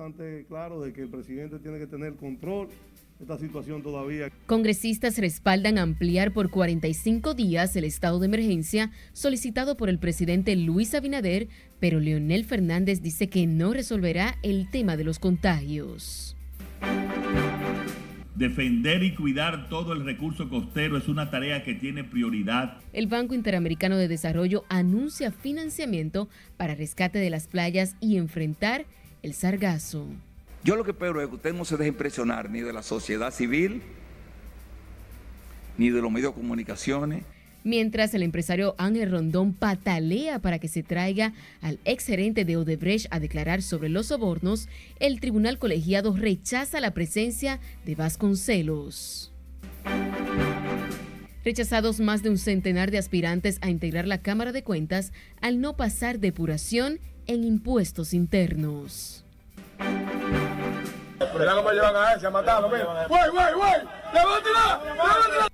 [0.00, 2.68] bastante claro de que el presidente tiene que tener control
[3.18, 4.30] de esta situación todavía.
[4.46, 10.94] Congresistas respaldan ampliar por 45 días el estado de emergencia solicitado por el presidente Luis
[10.94, 11.48] Abinader,
[11.80, 16.34] pero Leonel Fernández dice que no resolverá el tema de los contagios.
[18.36, 22.78] Defender y cuidar todo el recurso costero es una tarea que tiene prioridad.
[22.94, 28.86] El Banco Interamericano de Desarrollo anuncia financiamiento para rescate de las playas y enfrentar
[29.22, 30.06] el sargazo.
[30.62, 33.32] Yo lo que espero es que usted no se deje impresionar ni de la sociedad
[33.32, 33.82] civil,
[35.78, 37.22] ni de los medios de comunicaciones,
[37.62, 43.20] Mientras el empresario Ángel Rondón patalea para que se traiga al exgerente de Odebrecht a
[43.20, 44.66] declarar sobre los sobornos,
[44.98, 49.30] el tribunal colegiado rechaza la presencia de Vasconcelos.
[51.44, 55.76] Rechazados más de un centenar de aspirantes a integrar la Cámara de Cuentas al no
[55.76, 56.98] pasar depuración
[57.30, 59.24] en impuestos internos.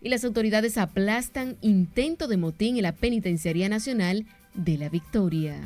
[0.01, 5.57] Y las autoridades aplastan intento de motín en la Penitenciaría Nacional de la Victoria.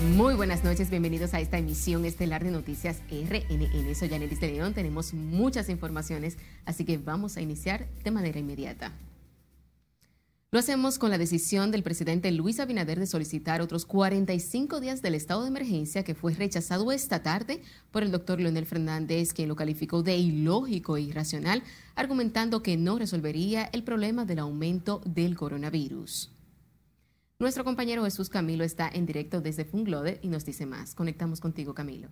[0.00, 3.94] Muy buenas noches, bienvenidos a esta emisión estelar de Noticias RNN.
[3.94, 8.92] Soy Yanelis de León, tenemos muchas informaciones, así que vamos a iniciar de manera inmediata.
[10.52, 15.16] Lo hacemos con la decisión del presidente Luis Abinader de solicitar otros 45 días del
[15.16, 19.54] estado de emergencia que fue rechazado esta tarde por el doctor Leonel Fernández, quien lo
[19.54, 21.62] calificó de ilógico e irracional,
[21.94, 26.30] argumentando que no resolvería el problema del aumento del coronavirus.
[27.40, 30.94] Nuestro compañero Jesús Camilo está en directo desde Funglode y nos dice más.
[30.94, 32.08] Conectamos contigo, Camilo.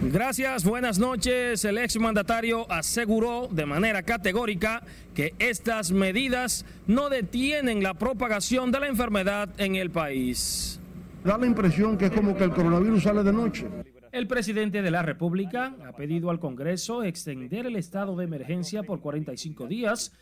[0.00, 1.64] Gracias, buenas noches.
[1.64, 8.86] El exmandatario aseguró de manera categórica que estas medidas no detienen la propagación de la
[8.86, 10.78] enfermedad en el país.
[11.24, 13.66] Da la impresión que es como que el coronavirus sale de noche.
[14.12, 19.00] El presidente de la República ha pedido al Congreso extender el estado de emergencia por
[19.00, 20.12] 45 días,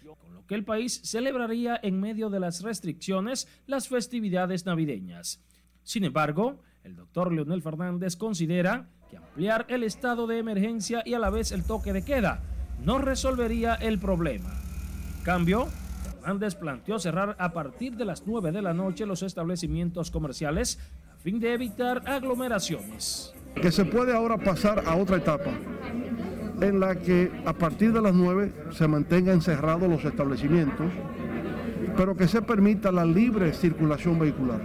[0.46, 5.40] que el país celebraría en medio de las restricciones las festividades navideñas.
[5.82, 11.18] Sin embargo, el doctor Leonel Fernández considera que ampliar el estado de emergencia y a
[11.18, 12.42] la vez el toque de queda
[12.84, 14.50] no resolvería el problema.
[15.18, 15.68] En cambio,
[16.20, 20.78] Fernández planteó cerrar a partir de las 9 de la noche los establecimientos comerciales
[21.12, 25.50] a fin de evitar aglomeraciones que se puede ahora pasar a otra etapa
[26.62, 30.86] en la que a partir de las 9 se mantengan cerrados los establecimientos,
[31.96, 34.60] pero que se permita la libre circulación vehicular.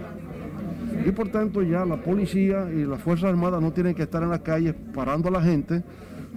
[1.04, 4.30] Y por tanto ya la policía y las Fuerzas Armadas no tienen que estar en
[4.30, 5.82] las calles parando a la gente,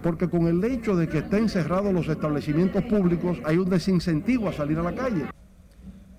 [0.02, 4.54] porque con el hecho de que estén cerrados los establecimientos públicos hay un desincentivo a
[4.54, 5.26] salir a la calle.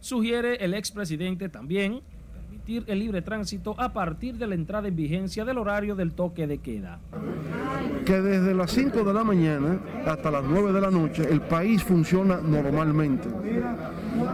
[0.00, 2.00] Sugiere el expresidente también
[2.66, 6.58] el libre tránsito a partir de la entrada en vigencia del horario del toque de
[6.58, 7.00] queda.
[8.04, 11.82] Que desde las 5 de la mañana hasta las 9 de la noche el país
[11.82, 13.28] funciona normalmente.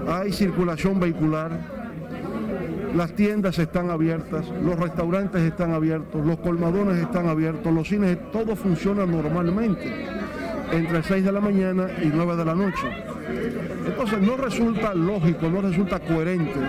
[0.06, 1.50] Hay circulación vehicular,
[2.94, 8.54] las tiendas están abiertas, los restaurantes están abiertos, los colmadones están abiertos, los cines, todo
[8.56, 9.90] funciona normalmente
[10.70, 13.17] entre 6 de la mañana y 9 de la noche.
[13.86, 16.60] Entonces no resulta lógico, no resulta coherente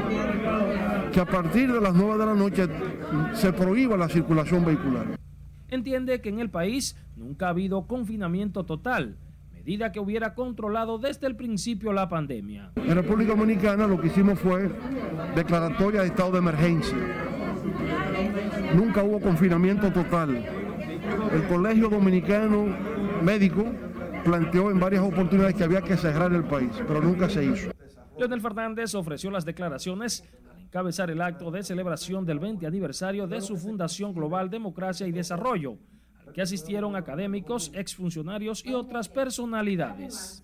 [1.12, 2.68] que a partir de las 9 de la noche
[3.34, 5.20] se prohíba la circulación vehicular.
[5.70, 9.18] Entiende que en el país nunca ha habido confinamiento total,
[9.54, 12.72] medida que hubiera controlado desde el principio la pandemia.
[12.76, 14.70] En República Dominicana lo que hicimos fue
[15.36, 16.98] declaratoria de estado de emergencia.
[18.76, 20.44] Nunca hubo confinamiento total.
[21.34, 22.66] El Colegio Dominicano
[23.24, 23.66] Médico
[24.30, 27.72] planteó en varias oportunidades que había que cerrar el país, pero nunca se hizo.
[28.16, 33.42] Leonel Fernández ofreció las declaraciones al encabezar el acto de celebración del 20 aniversario de
[33.42, 35.78] su Fundación Global Democracia y Desarrollo,
[36.28, 40.44] al que asistieron académicos, exfuncionarios y otras personalidades.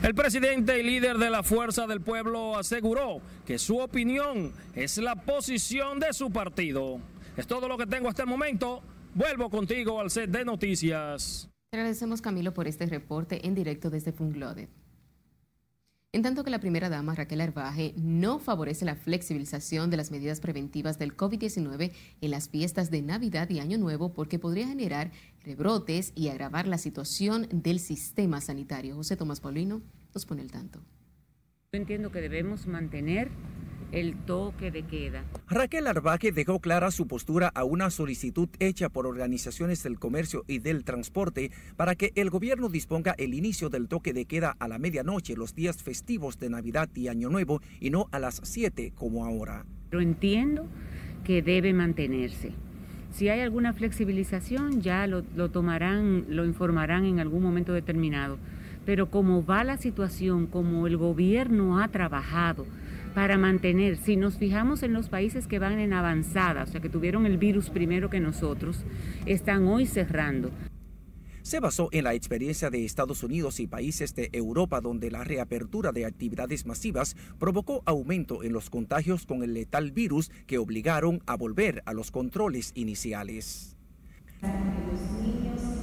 [0.00, 5.16] El presidente y líder de la Fuerza del Pueblo aseguró que su opinión es la
[5.16, 7.00] posición de su partido.
[7.36, 8.80] Es todo lo que tengo hasta el momento.
[9.12, 11.51] Vuelvo contigo al set de noticias.
[11.74, 14.68] Agradecemos Camilo por este reporte en directo desde Funglode.
[16.12, 20.40] En tanto que la primera dama, Raquel Arbaje, no favorece la flexibilización de las medidas
[20.40, 26.12] preventivas del COVID-19 en las fiestas de Navidad y Año Nuevo porque podría generar rebrotes
[26.14, 28.94] y agravar la situación del sistema sanitario.
[28.94, 29.80] José Tomás Paulino
[30.12, 30.80] nos pone el tanto.
[31.72, 33.30] Yo entiendo que debemos mantener
[33.92, 35.24] el toque de queda.
[35.48, 40.58] Raquel Arbaque dejó clara su postura a una solicitud hecha por organizaciones del comercio y
[40.58, 44.78] del transporte para que el gobierno disponga el inicio del toque de queda a la
[44.78, 49.24] medianoche los días festivos de Navidad y Año Nuevo y no a las 7 como
[49.24, 49.66] ahora.
[49.90, 50.66] Pero entiendo
[51.22, 52.52] que debe mantenerse.
[53.10, 58.38] Si hay alguna flexibilización, ya lo, lo tomarán, lo informarán en algún momento determinado.
[58.86, 62.66] Pero como va la situación, como el gobierno ha trabajado,
[63.14, 66.88] para mantener, si nos fijamos en los países que van en avanzada, o sea, que
[66.88, 68.84] tuvieron el virus primero que nosotros,
[69.26, 70.50] están hoy cerrando.
[71.42, 75.90] Se basó en la experiencia de Estados Unidos y países de Europa donde la reapertura
[75.90, 81.36] de actividades masivas provocó aumento en los contagios con el letal virus que obligaron a
[81.36, 83.76] volver a los controles iniciales.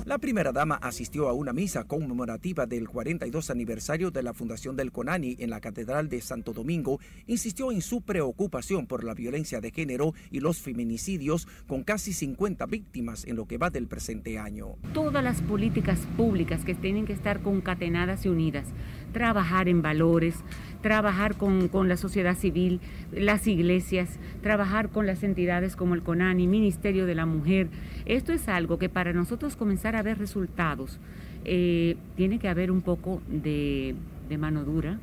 [0.09, 4.91] La primera dama asistió a una misa conmemorativa del 42 aniversario de la fundación del
[4.91, 7.00] CONANI en la Catedral de Santo Domingo.
[7.27, 12.65] Insistió en su preocupación por la violencia de género y los feminicidios, con casi 50
[12.65, 14.77] víctimas en lo que va del presente año.
[14.95, 18.65] Todas las políticas públicas que tienen que estar concatenadas y unidas,
[19.11, 20.44] trabajar en valores,
[20.81, 22.79] trabajar con, con, la sociedad civil,
[23.11, 27.67] las iglesias, trabajar con las entidades como el CONANI, Ministerio de la Mujer.
[28.06, 31.00] Esto es algo que para nosotros comenzar a ver resultados,
[31.45, 33.95] eh, tiene que haber un poco de,
[34.27, 35.00] de mano dura.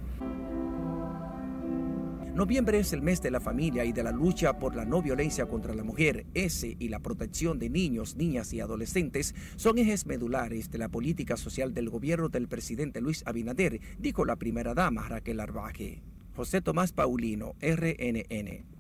[2.37, 5.47] Noviembre es el mes de la familia y de la lucha por la no violencia
[5.47, 6.27] contra la mujer.
[6.35, 11.39] Ese y la protección de niños, niñas y adolescentes son ejes medulares de la política
[11.39, 16.03] social del gobierno del presidente Luis Abinader, dijo la primera dama Raquel Arbaje.
[16.35, 18.76] José Tomás Paulino, RNN.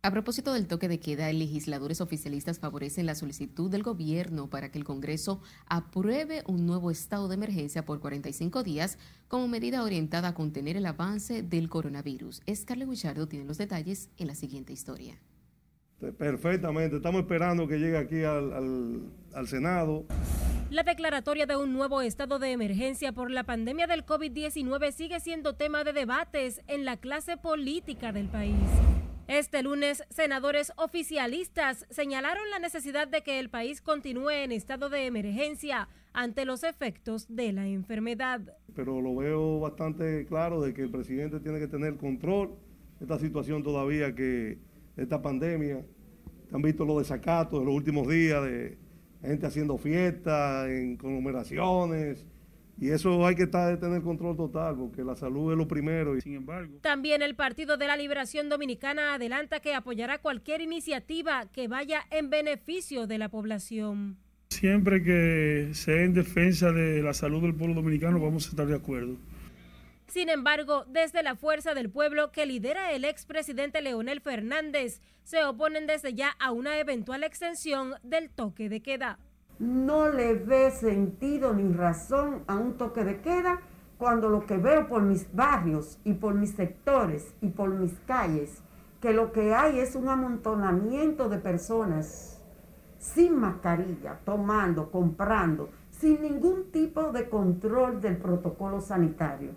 [0.00, 4.78] A propósito del toque de queda, legisladores oficialistas favorecen la solicitud del gobierno para que
[4.78, 8.96] el Congreso apruebe un nuevo estado de emergencia por 45 días
[9.26, 12.42] como medida orientada a contener el avance del coronavirus.
[12.48, 15.18] Scarlett Guichardo tiene los detalles en la siguiente historia.
[16.16, 19.02] Perfectamente, estamos esperando que llegue aquí al, al,
[19.34, 20.06] al Senado.
[20.70, 25.56] La declaratoria de un nuevo estado de emergencia por la pandemia del COVID-19 sigue siendo
[25.56, 28.54] tema de debates en la clase política del país.
[29.28, 35.04] Este lunes, senadores oficialistas señalaron la necesidad de que el país continúe en estado de
[35.04, 38.40] emergencia ante los efectos de la enfermedad.
[38.74, 42.54] Pero lo veo bastante claro de que el presidente tiene que tener control
[42.98, 44.56] de esta situación todavía que
[44.96, 45.84] esta pandemia.
[46.50, 48.78] Han visto los desacatos de los últimos días de
[49.20, 52.24] gente haciendo fiestas en conglomeraciones
[52.80, 56.16] y eso hay que estar, tener control total, porque la salud es lo primero.
[56.16, 56.78] Y sin embargo.
[56.80, 62.30] También el Partido de la Liberación Dominicana adelanta que apoyará cualquier iniciativa que vaya en
[62.30, 64.16] beneficio de la población.
[64.50, 68.76] Siempre que sea en defensa de la salud del pueblo dominicano, vamos a estar de
[68.76, 69.16] acuerdo.
[70.06, 75.86] Sin embargo, desde la Fuerza del Pueblo que lidera el expresidente Leonel Fernández, se oponen
[75.86, 79.18] desde ya a una eventual extensión del toque de queda
[79.58, 83.60] no le ve sentido ni razón a un toque de queda
[83.96, 88.62] cuando lo que veo por mis barrios y por mis sectores y por mis calles,
[89.00, 92.40] que lo que hay es un amontonamiento de personas
[92.98, 99.50] sin mascarilla, tomando, comprando, sin ningún tipo de control del protocolo sanitario.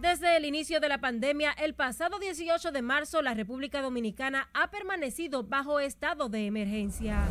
[0.00, 4.70] Desde el inicio de la pandemia, el pasado 18 de marzo, la República Dominicana ha
[4.70, 7.26] permanecido bajo estado de emergencia.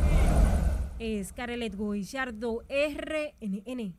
[1.24, 3.94] Scarlett Guillardo, RNN.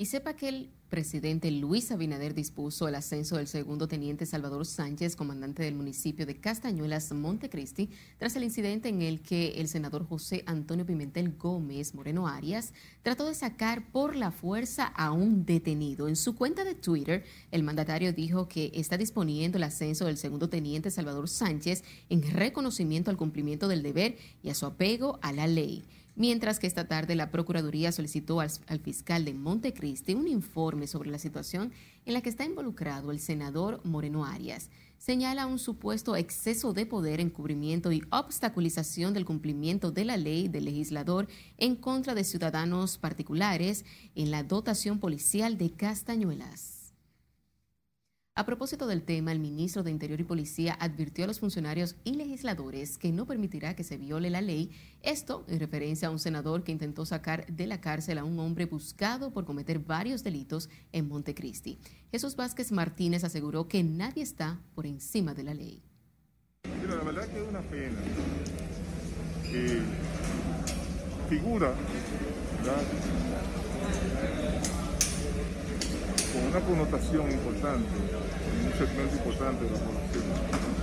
[0.00, 5.16] Y sepa que el presidente Luis Abinader dispuso el ascenso del segundo teniente Salvador Sánchez,
[5.16, 10.44] comandante del municipio de Castañuelas, Montecristi, tras el incidente en el que el senador José
[10.46, 12.72] Antonio Pimentel Gómez Moreno Arias
[13.02, 16.08] trató de sacar por la fuerza a un detenido.
[16.08, 20.48] En su cuenta de Twitter, el mandatario dijo que está disponiendo el ascenso del segundo
[20.48, 25.46] teniente Salvador Sánchez en reconocimiento al cumplimiento del deber y a su apego a la
[25.46, 25.84] ley
[26.18, 31.10] mientras que esta tarde la Procuraduría solicitó al, al, fiscal de Montecristi un informe sobre
[31.10, 31.72] la situación
[32.04, 34.68] en la que está involucrado el senador Moreno Arias.
[34.98, 40.64] Señala un supuesto exceso de poder, encubrimiento y obstaculización del cumplimiento de la ley del
[40.64, 43.84] legislador en contra de ciudadanos particulares
[44.16, 46.77] en la dotación policial de Castañuelas.
[48.38, 52.14] A propósito del tema, el ministro de Interior y Policía advirtió a los funcionarios y
[52.14, 54.70] legisladores que no permitirá que se viole la ley,
[55.02, 58.66] esto en referencia a un senador que intentó sacar de la cárcel a un hombre
[58.66, 61.80] buscado por cometer varios delitos en Montecristi.
[62.12, 65.82] Jesús Vázquez Martínez aseguró que nadie está por encima de la ley.
[66.62, 67.98] La verdad que es una pena
[69.50, 69.80] que
[71.28, 71.74] figura
[72.58, 72.82] ¿verdad?
[76.38, 80.78] Con una connotación importante un segmento importante de la población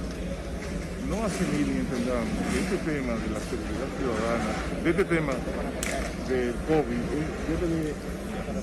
[1.10, 5.34] no asimilen y entendamos que este tema de la seguridad ciudadana, de este tema
[6.28, 7.94] del COVID, eh, debe de,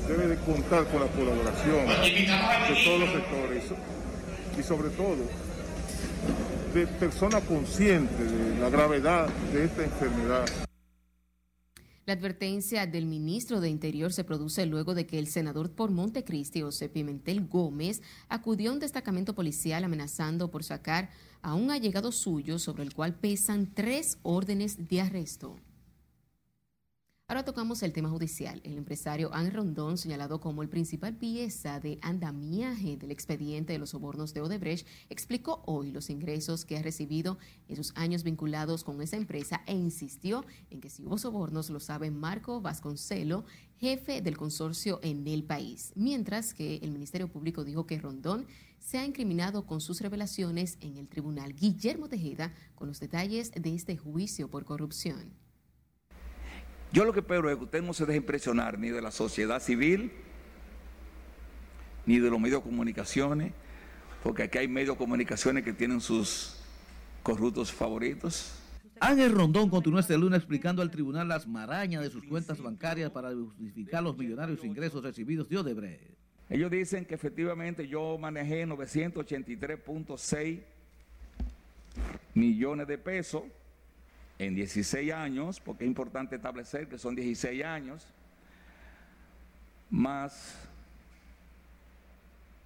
[0.08, 3.64] debe de contar con la colaboración de todos los sectores
[4.58, 5.22] y sobre todo
[6.74, 10.71] de personas conscientes de la gravedad de esta enfermedad.
[12.04, 16.60] La advertencia del ministro de Interior se produce luego de que el senador por Montecristi,
[16.60, 21.10] José Pimentel Gómez, acudió a un destacamento policial amenazando por sacar
[21.42, 25.56] a un allegado suyo sobre el cual pesan tres órdenes de arresto.
[27.32, 28.60] Ahora tocamos el tema judicial.
[28.62, 33.88] El empresario Ángel Rondón, señalado como el principal pieza de andamiaje del expediente de los
[33.88, 39.00] sobornos de Odebrecht, explicó hoy los ingresos que ha recibido en sus años vinculados con
[39.00, 43.46] esa empresa e insistió en que si hubo sobornos lo sabe Marco Vasconcelo,
[43.78, 45.94] jefe del consorcio en el país.
[45.96, 48.46] Mientras que el Ministerio Público dijo que Rondón
[48.78, 51.54] se ha incriminado con sus revelaciones en el tribunal.
[51.54, 55.40] Guillermo Tejeda con los detalles de este juicio por corrupción.
[56.92, 59.62] Yo lo que espero es que usted no se deje impresionar ni de la sociedad
[59.62, 60.12] civil,
[62.04, 63.54] ni de los medios de comunicaciones,
[64.22, 66.58] porque aquí hay medios de comunicaciones que tienen sus
[67.22, 68.58] corruptos favoritos.
[69.00, 73.32] Ángel Rondón continuó este lunes explicando al tribunal las marañas de sus cuentas bancarias para
[73.32, 76.12] justificar los millonarios ingresos recibidos de Odebrecht.
[76.50, 80.60] Ellos dicen que efectivamente yo manejé 983.6
[82.34, 83.44] millones de pesos
[84.46, 88.06] en 16 años, porque es importante establecer que son 16 años,
[89.90, 90.58] más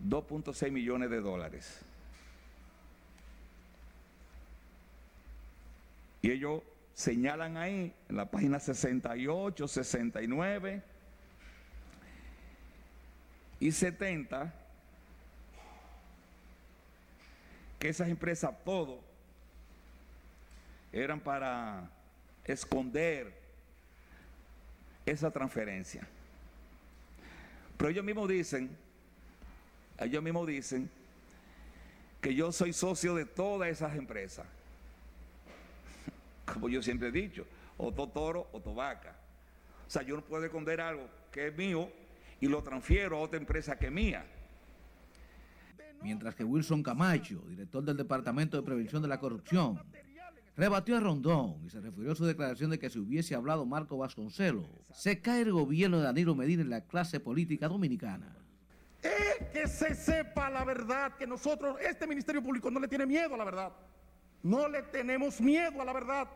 [0.02, 1.80] 2.6 millones de dólares.
[6.22, 6.62] Y ellos
[6.94, 10.82] señalan ahí, en la página 68, 69
[13.60, 14.54] y 70,
[17.78, 19.05] que esas empresas todo
[21.02, 21.90] eran para
[22.44, 23.32] esconder
[25.04, 26.06] esa transferencia.
[27.76, 28.70] Pero ellos mismos dicen,
[29.98, 30.90] ellos mismos dicen
[32.20, 34.46] que yo soy socio de todas esas empresas.
[36.52, 39.14] Como yo siempre he dicho, o toro o vaca.
[39.86, 41.90] O sea, yo no puedo esconder algo que es mío
[42.40, 44.24] y lo transfiero a otra empresa que es mía.
[46.02, 49.80] Mientras que Wilson Camacho, director del Departamento de Prevención de la Corrupción,
[50.56, 53.98] rebatió a Rondón y se refirió a su declaración de que si hubiese hablado Marco
[53.98, 58.34] Vasconcelos, se cae el gobierno de Danilo Medina en la clase política dominicana.
[59.02, 63.34] Es que se sepa la verdad, que nosotros, este Ministerio Público no le tiene miedo
[63.34, 63.72] a la verdad.
[64.42, 66.28] No le tenemos miedo a la verdad.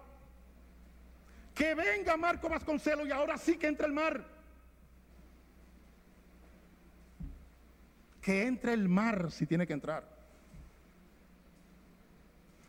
[1.55, 4.25] Que venga Marco Vasconcelos y ahora sí que entre el mar.
[8.21, 10.20] Que entre el mar si tiene que entrar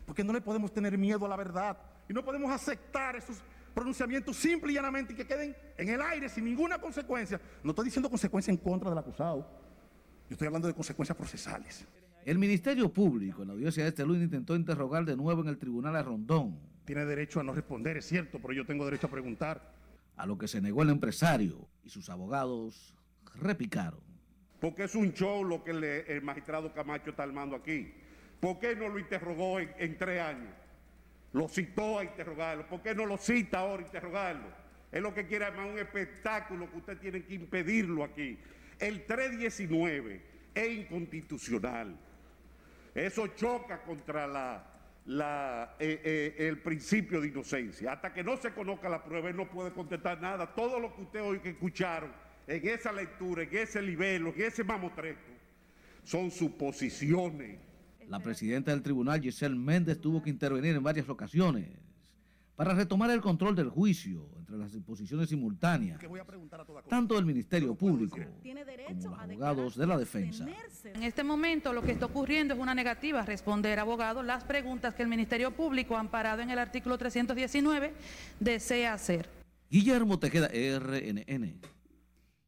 [0.06, 1.78] porque no le podemos tener miedo a la verdad
[2.08, 3.42] y no podemos aceptar esos
[3.74, 7.40] pronunciamientos simple y llanamente y que queden en el aire sin ninguna consecuencia.
[7.62, 9.40] No estoy diciendo consecuencia en contra del acusado,
[10.28, 11.86] yo estoy hablando de consecuencias procesales.
[12.24, 15.58] El Ministerio Público en la audiencia de este lunes intentó interrogar de nuevo en el
[15.58, 16.58] tribunal a Rondón.
[16.84, 19.72] Tiene derecho a no responder, es cierto, pero yo tengo derecho a preguntar.
[20.16, 22.94] A lo que se negó el empresario y sus abogados
[23.34, 24.00] repicaron.
[24.60, 27.92] Porque es un show lo que el magistrado Camacho está armando aquí.
[28.42, 30.52] ¿Por qué no lo interrogó en, tres años?
[31.32, 32.66] Lo citó a interrogarlo.
[32.66, 34.48] ¿Por qué no lo cita ahora a interrogarlo?
[34.90, 38.36] Es lo que quiere armar un espectáculo que usted tiene que impedirlo aquí.
[38.80, 40.20] El 319
[40.56, 41.96] es inconstitucional.
[42.92, 44.66] Eso choca contra
[45.06, 47.92] eh, eh, el principio de inocencia.
[47.92, 50.52] Hasta que no se conozca la prueba, él no puede contestar nada.
[50.52, 52.10] Todo lo que usted hoy escucharon
[52.48, 55.30] en esa lectura, en ese nivel, en ese mamotreto,
[56.02, 57.70] son suposiciones
[58.12, 61.66] la presidenta del tribunal, Giselle Méndez, tuvo que intervenir en varias ocasiones
[62.54, 65.98] para retomar el control del juicio entre las disposiciones simultáneas,
[66.90, 68.18] tanto del Ministerio Público
[68.86, 70.46] como los abogados de la defensa.
[70.84, 74.94] En este momento lo que está ocurriendo es una negativa a responder, abogado, las preguntas
[74.94, 77.94] que el Ministerio Público, amparado en el artículo 319,
[78.40, 79.26] desea hacer.
[79.70, 81.54] Guillermo Tejeda, RNN.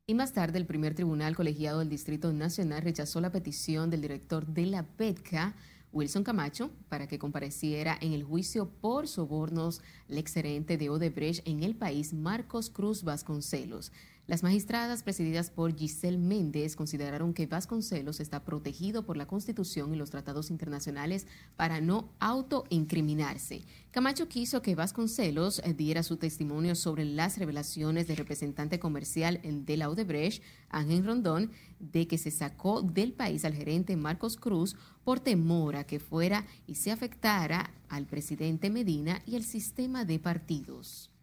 [0.06, 4.46] Y más tarde, el primer tribunal colegiado del Distrito Nacional rechazó la petición del director
[4.46, 5.54] de la PETCA,
[5.94, 9.80] Wilson Camacho, para que compareciera en el juicio por sobornos
[10.10, 13.92] al exgerente de Odebrecht en el país, Marcos Cruz Vasconcelos.
[14.26, 19.98] Las magistradas presididas por Giselle Méndez consideraron que Vasconcelos está protegido por la Constitución y
[19.98, 21.26] los tratados internacionales
[21.56, 23.66] para no autoincriminarse.
[23.90, 29.76] Camacho quiso que Vasconcelos eh, diera su testimonio sobre las revelaciones del representante comercial de
[29.76, 35.20] la Odebrecht, Ángel Rondón, de que se sacó del país al gerente Marcos Cruz por
[35.20, 41.13] temor a que fuera y se afectara al presidente Medina y el sistema de partidos.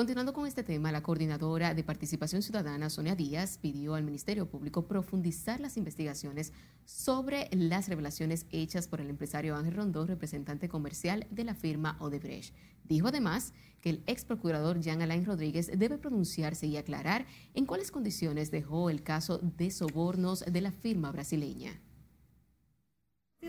[0.00, 4.86] Continuando con este tema, la coordinadora de Participación Ciudadana, Sonia Díaz, pidió al Ministerio Público
[4.86, 6.54] profundizar las investigaciones
[6.86, 12.54] sobre las revelaciones hechas por el empresario Ángel Rondón, representante comercial de la firma Odebrecht.
[12.82, 13.52] Dijo además
[13.82, 18.88] que el ex procurador Jean Alain Rodríguez debe pronunciarse y aclarar en cuáles condiciones dejó
[18.88, 21.78] el caso de sobornos de la firma brasileña.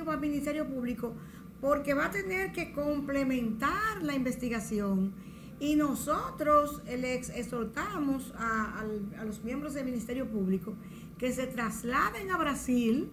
[0.06, 1.16] Al Ministerio Público
[1.62, 5.14] porque va a tener que complementar la investigación
[5.62, 8.84] y nosotros les exhortamos a,
[9.24, 10.74] los miembros del Ministerio Público
[11.20, 13.12] que se trasladen a Brasil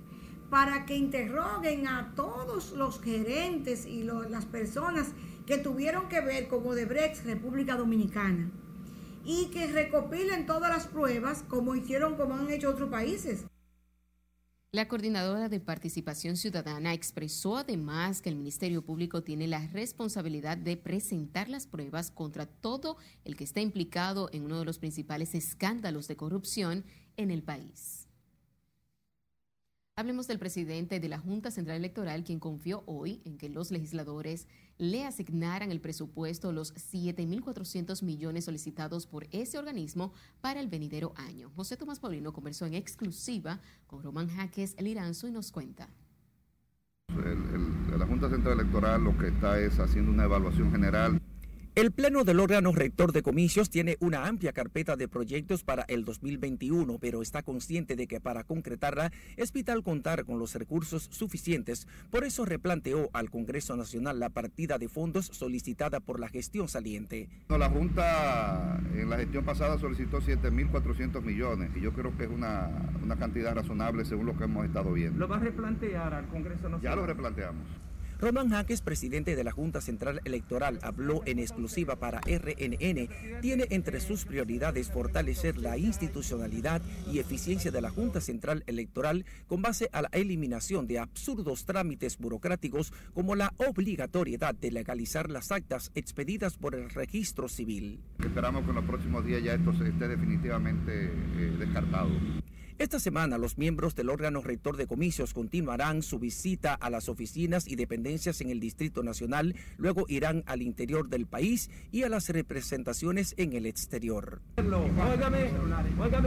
[0.48, 5.08] para que interroguen a todos los gerentes y las personas
[5.44, 8.50] que tuvieron que ver con Odebrecht República Dominicana
[9.26, 13.44] y que recopilen todas las pruebas como hicieron, como han hecho otros países.
[14.70, 20.76] La coordinadora de participación ciudadana expresó además que el Ministerio Público tiene la responsabilidad de
[20.76, 26.06] presentar las pruebas contra todo el que está implicado en uno de los principales escándalos
[26.06, 26.84] de corrupción
[27.16, 28.08] en el país.
[29.96, 34.48] Hablemos del presidente de la Junta Central Electoral, quien confió hoy en que los legisladores
[34.78, 41.50] le asignaran el presupuesto los 7.400 millones solicitados por ese organismo para el venidero año.
[41.56, 45.88] José Tomás Paulino conversó en exclusiva con Román Jaques Liranzo y nos cuenta.
[47.08, 51.20] la Junta Central Electoral lo que está es haciendo una evaluación general
[51.80, 56.04] el Pleno del órgano rector de comicios tiene una amplia carpeta de proyectos para el
[56.04, 61.86] 2021, pero está consciente de que para concretarla es vital contar con los recursos suficientes.
[62.10, 67.28] Por eso replanteó al Congreso Nacional la partida de fondos solicitada por la gestión saliente.
[67.48, 72.90] La Junta en la gestión pasada solicitó 7.400 millones y yo creo que es una,
[73.04, 75.16] una cantidad razonable según lo que hemos estado viendo.
[75.16, 76.82] ¿Lo va a replantear al Congreso Nacional?
[76.82, 77.87] Ya lo replanteamos.
[78.20, 83.08] Román Jaques, presidente de la Junta Central Electoral, habló en exclusiva para RNN.
[83.40, 89.62] Tiene entre sus prioridades fortalecer la institucionalidad y eficiencia de la Junta Central Electoral con
[89.62, 95.92] base a la eliminación de absurdos trámites burocráticos como la obligatoriedad de legalizar las actas
[95.94, 98.00] expedidas por el registro civil.
[98.18, 102.10] Esperamos que en los próximos días ya esto esté definitivamente eh, descartado.
[102.78, 107.66] Esta semana los miembros del órgano rector de comicios continuarán su visita a las oficinas
[107.66, 112.28] y dependencias en el Distrito Nacional, luego irán al interior del país y a las
[112.28, 114.40] representaciones en el exterior.
[114.58, 115.50] Óigame,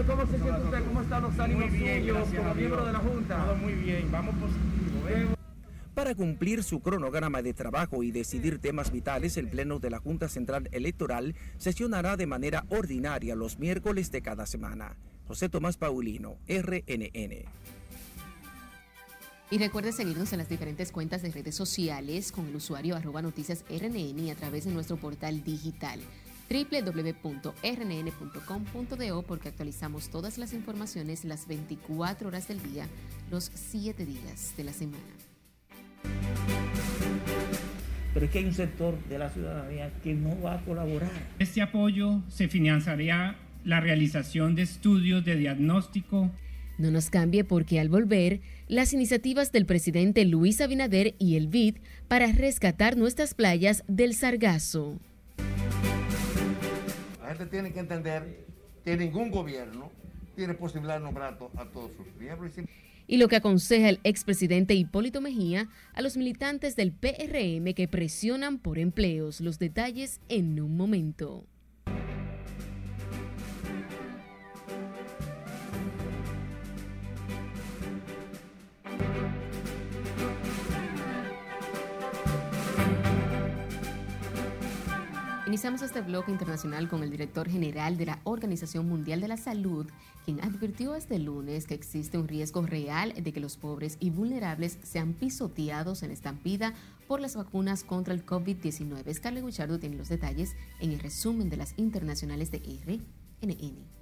[0.03, 0.83] ¿cómo se siente usted?
[0.83, 3.45] ¿Cómo están los ánimos suyos como miembro de la Junta?
[3.45, 5.07] Todo muy bien, vamos positivo.
[5.07, 5.27] ¿eh?
[5.93, 10.27] Para cumplir su cronograma de trabajo y decidir temas vitales, el Pleno de la Junta
[10.27, 14.97] Central Electoral sesionará de manera ordinaria los miércoles de cada semana.
[15.31, 17.45] José Tomás Paulino, RNN.
[19.49, 23.63] Y recuerde seguirnos en las diferentes cuentas de redes sociales con el usuario arroba noticias
[23.69, 26.01] RNN y a través de nuestro portal digital
[26.49, 27.53] www.rnn.com.do
[29.21, 32.85] porque actualizamos todas las informaciones las 24 horas del día,
[33.29, 35.15] los 7 días de la semana.
[38.13, 41.09] Pero es que hay un sector de la ciudadanía que no va a colaborar.
[41.39, 46.31] Este apoyo se financiaría la realización de estudios de diagnóstico.
[46.77, 51.75] No nos cambie porque al volver, las iniciativas del presidente Luis Abinader y el BID
[52.07, 54.97] para rescatar nuestras playas del sargazo.
[57.21, 58.45] La gente tiene que entender
[58.83, 59.91] que ningún gobierno
[60.35, 62.51] tiene posibilidad de nombrar a todos sus miembros.
[63.07, 68.57] Y lo que aconseja el expresidente Hipólito Mejía a los militantes del PRM que presionan
[68.57, 69.41] por empleos.
[69.41, 71.45] Los detalles en un momento.
[85.51, 89.85] Iniciamos este bloque internacional con el director general de la Organización Mundial de la Salud,
[90.23, 94.77] quien advirtió este lunes que existe un riesgo real de que los pobres y vulnerables
[94.81, 96.73] sean pisoteados en estampida
[97.05, 99.13] por las vacunas contra el COVID-19.
[99.13, 104.00] Scarlett Guichardo tiene los detalles en el resumen de las internacionales de RNN.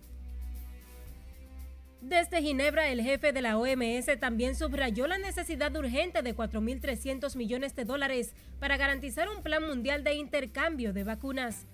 [2.02, 7.76] Desde Ginebra, el jefe de la OMS también subrayó la necesidad urgente de 4.300 millones
[7.76, 11.66] de dólares para garantizar un plan mundial de intercambio de vacunas.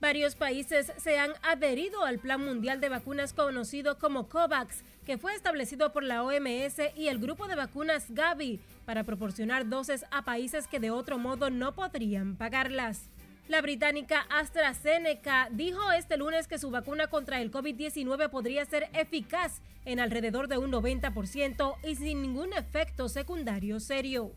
[0.00, 5.34] Varios países se han adherido al Plan Mundial de Vacunas conocido como COVAX, que fue
[5.34, 10.68] establecido por la OMS y el grupo de vacunas Gavi para proporcionar dosis a países
[10.68, 13.08] que de otro modo no podrían pagarlas.
[13.48, 19.62] La británica AstraZeneca dijo este lunes que su vacuna contra el COVID-19 podría ser eficaz
[19.84, 24.32] en alrededor de un 90% y sin ningún efecto secundario serio.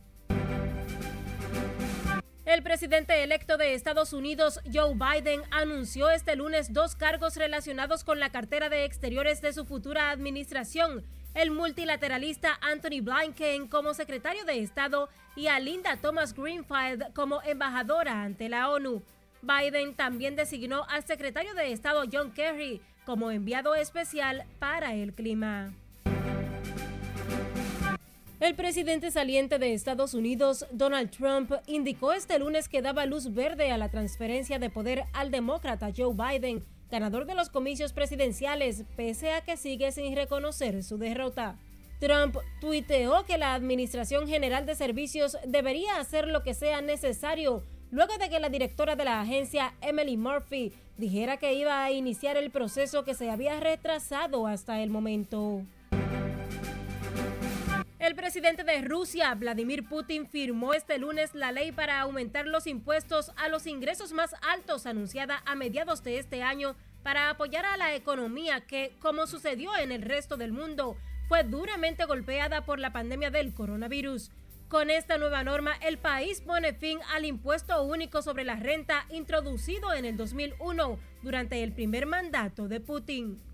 [2.45, 8.19] El presidente electo de Estados Unidos, Joe Biden, anunció este lunes dos cargos relacionados con
[8.19, 11.03] la cartera de exteriores de su futura administración.
[11.33, 18.23] El multilateralista Anthony Blinken como secretario de Estado y a Linda Thomas Greenfield como embajadora
[18.23, 19.03] ante la ONU.
[19.41, 25.73] Biden también designó al secretario de Estado John Kerry como enviado especial para el clima.
[28.39, 33.71] El presidente saliente de Estados Unidos, Donald Trump, indicó este lunes que daba luz verde
[33.71, 39.33] a la transferencia de poder al demócrata Joe Biden, ganador de los comicios presidenciales, pese
[39.33, 41.57] a que sigue sin reconocer su derrota.
[41.99, 48.17] Trump tuiteó que la Administración General de Servicios debería hacer lo que sea necesario luego
[48.17, 52.51] de que la directora de la agencia, Emily Murphy, dijera que iba a iniciar el
[52.51, 55.63] proceso que se había retrasado hasta el momento.
[57.99, 63.33] El presidente de Rusia, Vladimir Putin, firmó este lunes la ley para aumentar los impuestos
[63.35, 67.93] a los ingresos más altos anunciada a mediados de este año para apoyar a la
[67.93, 70.95] economía que, como sucedió en el resto del mundo,
[71.27, 74.31] fue duramente golpeada por la pandemia del coronavirus.
[74.69, 79.93] Con esta nueva norma, el país pone fin al impuesto único sobre la renta introducido
[79.93, 83.48] en el 2001 durante el primer mandato de Putin.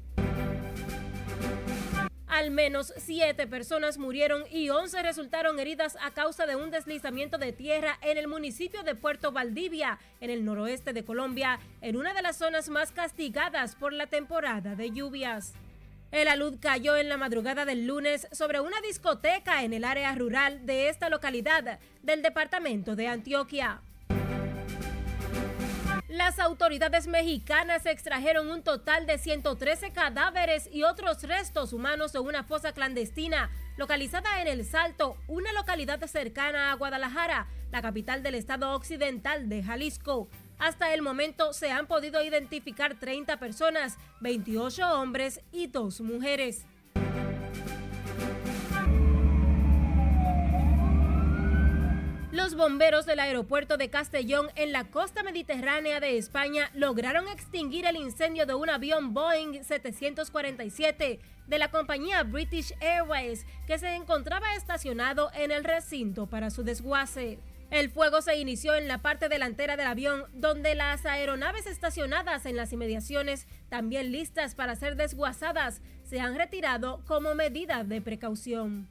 [2.28, 7.54] Al menos siete personas murieron y 11 resultaron heridas a causa de un deslizamiento de
[7.54, 12.24] tierra en el municipio de Puerto Valdivia, en el noroeste de Colombia, en una de
[12.24, 15.54] las zonas más castigadas por la temporada de lluvias.
[16.12, 20.66] El alud cayó en la madrugada del lunes sobre una discoteca en el área rural
[20.66, 23.82] de esta localidad del departamento de Antioquia.
[26.16, 32.46] Las autoridades mexicanas extrajeron un total de 113 cadáveres y otros restos humanos de una
[32.46, 38.72] fosa clandestina localizada en El Salto, una localidad cercana a Guadalajara, la capital del estado
[38.72, 40.30] occidental de Jalisco.
[40.58, 46.66] Hasta el momento se han podido identificar 30 personas, 28 hombres y 2 mujeres.
[52.36, 57.96] Los bomberos del aeropuerto de Castellón en la costa mediterránea de España lograron extinguir el
[57.96, 65.32] incendio de un avión Boeing 747 de la compañía British Airways que se encontraba estacionado
[65.34, 67.40] en el recinto para su desguace.
[67.72, 72.58] El fuego se inició en la parte delantera del avión, donde las aeronaves estacionadas en
[72.58, 78.90] las inmediaciones, también listas para ser desguazadas, se han retirado como medida de precaución.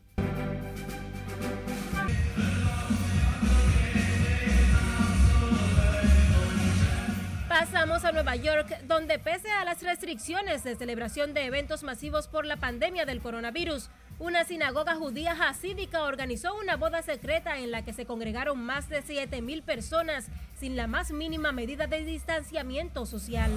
[7.55, 12.47] Pasamos a Nueva York, donde pese a las restricciones de celebración de eventos masivos por
[12.47, 17.93] la pandemia del coronavirus, una sinagoga judía hasídica organizó una boda secreta en la que
[17.93, 20.27] se congregaron más de 7 mil personas
[20.59, 23.53] sin la más mínima medida de distanciamiento social.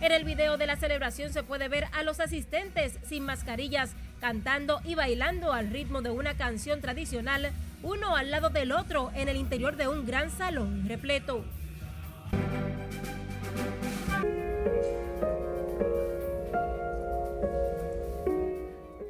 [0.00, 4.80] En el video de la celebración se puede ver a los asistentes sin mascarillas, cantando
[4.84, 7.50] y bailando al ritmo de una canción tradicional,
[7.82, 11.44] uno al lado del otro en el interior de un gran salón repleto.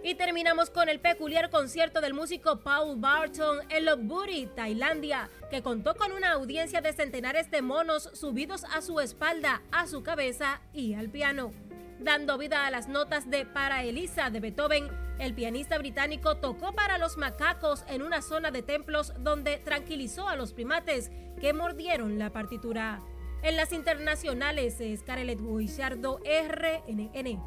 [0.05, 5.95] Y terminamos con el peculiar concierto del músico Paul Barton en Lopburi, Tailandia, que contó
[5.95, 10.95] con una audiencia de centenares de monos subidos a su espalda, a su cabeza y
[10.95, 11.53] al piano.
[11.99, 16.99] Dando vida a las notas de Para Elisa de Beethoven, el pianista británico tocó para
[16.99, 22.31] los macacos en una zona de templos donde tranquilizó a los primates que mordieron la
[22.31, 23.01] partitura.
[23.45, 27.43] En las internacionales, Scarlett Guichardo, RNN.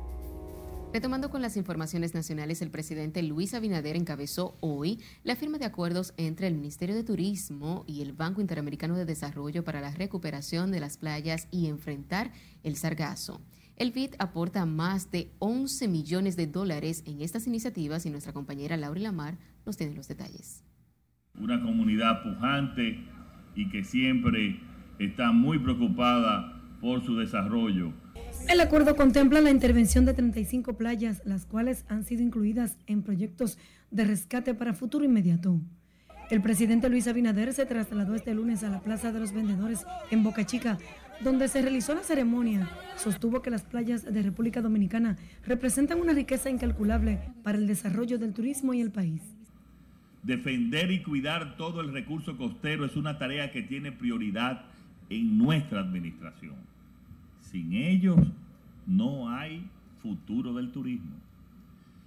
[0.91, 6.13] Retomando con las informaciones nacionales, el presidente Luis Abinader encabezó hoy la firma de acuerdos
[6.17, 10.81] entre el Ministerio de Turismo y el Banco Interamericano de Desarrollo para la recuperación de
[10.81, 13.39] las playas y enfrentar el sargazo.
[13.77, 18.75] El BID aporta más de 11 millones de dólares en estas iniciativas y nuestra compañera
[18.75, 20.61] Laura Lamar nos tiene los detalles.
[21.39, 23.01] Una comunidad pujante
[23.55, 24.59] y que siempre
[24.99, 27.93] está muy preocupada por su desarrollo
[28.49, 33.57] el acuerdo contempla la intervención de 35 playas, las cuales han sido incluidas en proyectos
[33.89, 35.59] de rescate para futuro inmediato.
[36.29, 40.23] El presidente Luis Abinader se trasladó este lunes a la Plaza de los Vendedores en
[40.23, 40.77] Boca Chica,
[41.21, 42.69] donde se realizó la ceremonia.
[42.97, 48.33] Sostuvo que las playas de República Dominicana representan una riqueza incalculable para el desarrollo del
[48.33, 49.23] turismo y el país.
[50.21, 54.65] Defender y cuidar todo el recurso costero es una tarea que tiene prioridad
[55.09, 56.55] en nuestra administración.
[57.41, 58.19] Sin ellos
[58.87, 59.67] no hay
[60.01, 61.15] futuro del turismo.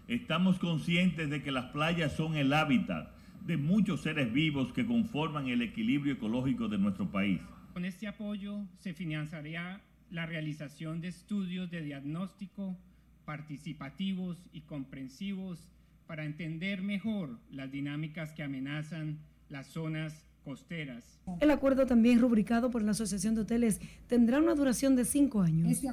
[0.06, 3.10] Estamos conscientes de que las playas son el hábitat
[3.46, 7.40] de muchos seres vivos que conforman el equilibrio ecológico de nuestro país.
[7.72, 9.80] Con este apoyo se financiaría
[10.10, 12.76] la realización de estudios de diagnóstico
[13.24, 15.68] participativos y comprensivos
[16.06, 19.18] para entender mejor las dinámicas que amenazan
[19.50, 21.20] las zonas costeras.
[21.40, 25.70] El acuerdo también rubricado por la Asociación de Hoteles tendrá una duración de cinco años.
[25.70, 25.88] Este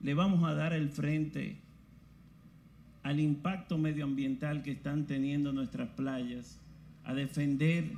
[0.00, 1.60] Le vamos a dar el frente
[3.04, 6.58] al impacto medioambiental que están teniendo nuestras playas,
[7.04, 7.92] a defender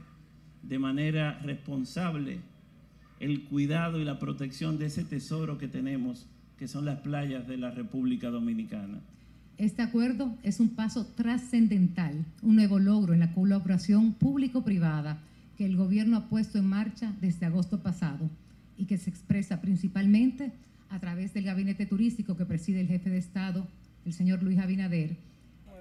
[0.63, 2.41] de manera responsable
[3.19, 6.27] el cuidado y la protección de ese tesoro que tenemos,
[6.59, 8.99] que son las playas de la República Dominicana.
[9.57, 15.23] Este acuerdo es un paso trascendental, un nuevo logro en la colaboración público-privada
[15.57, 18.29] que el gobierno ha puesto en marcha desde agosto pasado
[18.77, 20.53] y que se expresa principalmente
[20.91, 23.67] a través del gabinete turístico que preside el jefe de Estado,
[24.05, 25.17] el señor Luis Abinader.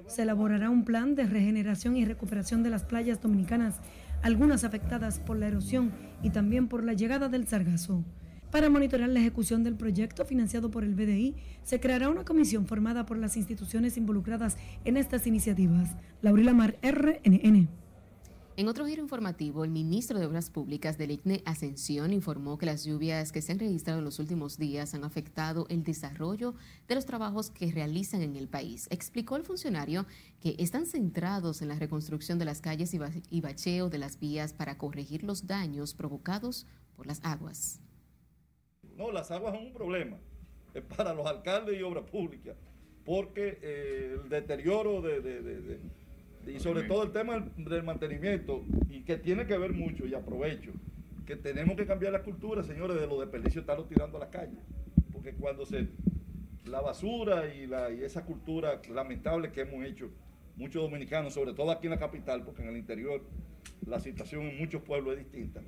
[0.07, 3.79] Se elaborará un plan de regeneración y recuperación de las playas dominicanas,
[4.21, 5.91] algunas afectadas por la erosión
[6.23, 8.03] y también por la llegada del sargazo.
[8.51, 13.05] Para monitorear la ejecución del proyecto financiado por el BDI, se creará una comisión formada
[13.05, 15.89] por las instituciones involucradas en estas iniciativas.
[16.21, 17.67] Laurila Mar, RNN.
[18.57, 22.85] En otro giro informativo, el ministro de Obras Públicas del ICNE Ascensión informó que las
[22.85, 26.55] lluvias que se han registrado en los últimos días han afectado el desarrollo
[26.87, 28.87] de los trabajos que realizan en el país.
[28.91, 30.05] Explicó el funcionario
[30.39, 32.95] que están centrados en la reconstrucción de las calles
[33.29, 36.65] y bacheo de las vías para corregir los daños provocados
[36.95, 37.81] por las aguas.
[38.95, 40.17] No, las aguas son un problema
[40.95, 42.55] para los alcaldes y obras públicas,
[43.03, 45.81] porque eh, el deterioro de
[46.47, 50.71] y sobre todo el tema del, mantenimiento, y que tiene que ver mucho, y aprovecho,
[51.25, 54.57] que tenemos que cambiar la cultura, señores, de los desperdicios, estarlo tirando a la calle.
[55.11, 55.87] Porque cuando se.
[56.65, 60.09] La basura y, la, y esa cultura lamentable que hemos hecho
[60.55, 63.21] muchos dominicanos, sobre todo aquí en la capital, porque en el interior
[63.85, 65.61] la situación en muchos pueblos es distinta.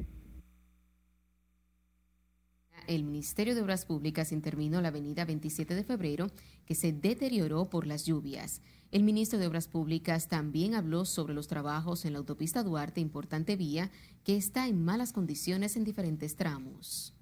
[2.88, 6.28] El Ministerio de Obras Públicas intervino la avenida 27 de febrero,
[6.66, 8.62] que se deterioró por las lluvias.
[8.90, 13.58] El ministro de Obras Públicas también habló sobre los trabajos en la autopista Duarte, importante
[13.58, 13.92] vía,
[14.24, 17.14] que está en malas condiciones en diferentes tramos.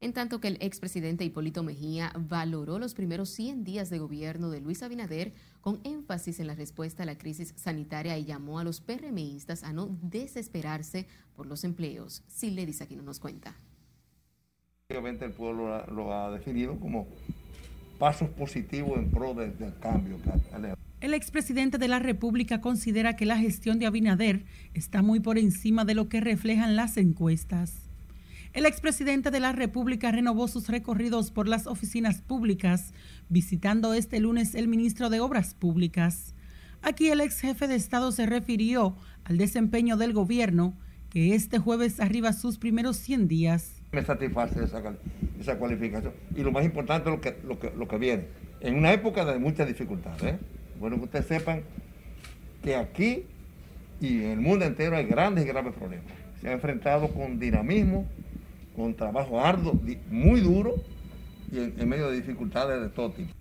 [0.00, 4.60] En tanto que el expresidente Hipólito Mejía valoró los primeros 100 días de gobierno de
[4.60, 8.80] Luis Abinader con énfasis en la respuesta a la crisis sanitaria y llamó a los
[8.80, 12.22] PRMistas a no desesperarse por los empleos.
[12.28, 13.56] Si le dice aquí no nos cuenta.
[14.90, 17.08] Obviamente el pueblo lo ha, definido como
[17.98, 20.16] pasos positivos en pro del cambio.
[21.02, 25.84] El expresidente de la República considera que la gestión de Abinader está muy por encima
[25.84, 27.90] de lo que reflejan las encuestas.
[28.54, 32.94] El expresidente de la República renovó sus recorridos por las oficinas públicas,
[33.28, 36.34] visitando este lunes el ministro de Obras Públicas.
[36.80, 40.78] Aquí el ex jefe de Estado se refirió al desempeño del gobierno,
[41.10, 44.82] que este jueves arriba sus primeros 100 días me satisface esa,
[45.40, 46.12] esa cualificación.
[46.34, 48.24] Y lo más importante es lo que, lo que, lo que viene.
[48.60, 50.22] En una época de muchas dificultades.
[50.22, 50.38] ¿eh?
[50.78, 51.62] Bueno, que ustedes sepan
[52.62, 53.24] que aquí
[54.00, 56.06] y en el mundo entero hay grandes y graves problemas.
[56.40, 58.06] Se ha enfrentado con dinamismo,
[58.76, 60.76] con trabajo arduo, muy duro
[61.50, 63.32] y en, medio de dificultades de todo tipo.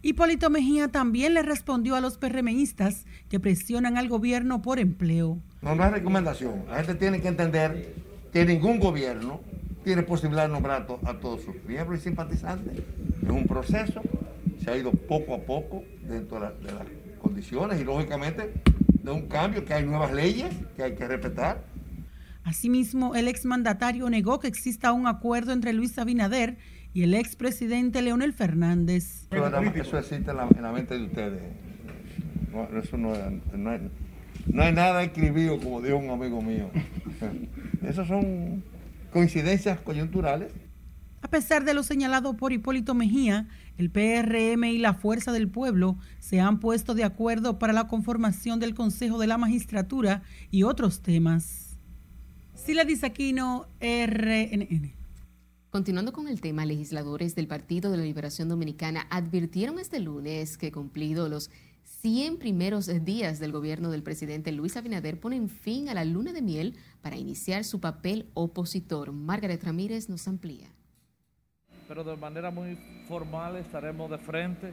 [0.00, 5.38] Hipólito Mejía también le respondió a los PRMistas que presionan al gobierno por empleo.
[5.60, 6.64] No, no es recomendación.
[6.68, 7.94] La gente tiene que entender
[8.32, 9.40] que ningún gobierno
[9.88, 12.76] tiene posibilidad de nombrar a, todos sus miembros y simpatizantes.
[13.22, 14.02] Es un proceso,
[14.62, 16.86] se ha ido poco a poco dentro de, las
[17.22, 18.52] condiciones y lógicamente
[19.02, 21.64] de un cambio, que hay nuevas leyes que hay que respetar.
[22.44, 26.58] Asimismo, el exmandatario negó que exista un acuerdo entre Luis Abinader
[26.92, 29.26] y el expresidente Leonel Fernández.
[29.74, 31.40] Eso existe en la, mente de ustedes.
[32.52, 33.14] No, eso no,
[33.54, 36.68] no hay nada escribido, como dijo un amigo mío.
[37.82, 38.62] Esos son
[39.18, 40.52] coincidencias coyunturales.
[41.22, 45.98] A pesar de lo señalado por Hipólito Mejía, el PRM y la Fuerza del Pueblo
[46.20, 51.02] se han puesto de acuerdo para la conformación del Consejo de la Magistratura y otros
[51.02, 51.80] temas.
[52.54, 54.92] Sila Disaquino, RNN.
[55.70, 60.70] Continuando con el tema, legisladores del Partido de la Liberación Dominicana advirtieron este lunes que
[60.70, 61.50] cumplido los
[62.00, 66.42] 100 primeros días del gobierno del presidente Luis Abinader ponen fin a la luna de
[66.42, 69.10] miel para iniciar su papel opositor.
[69.10, 70.68] Margaret Ramírez nos amplía.
[71.88, 74.72] Pero de manera muy formal estaremos de frente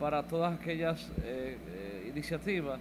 [0.00, 2.80] para todas aquellas eh, eh, iniciativas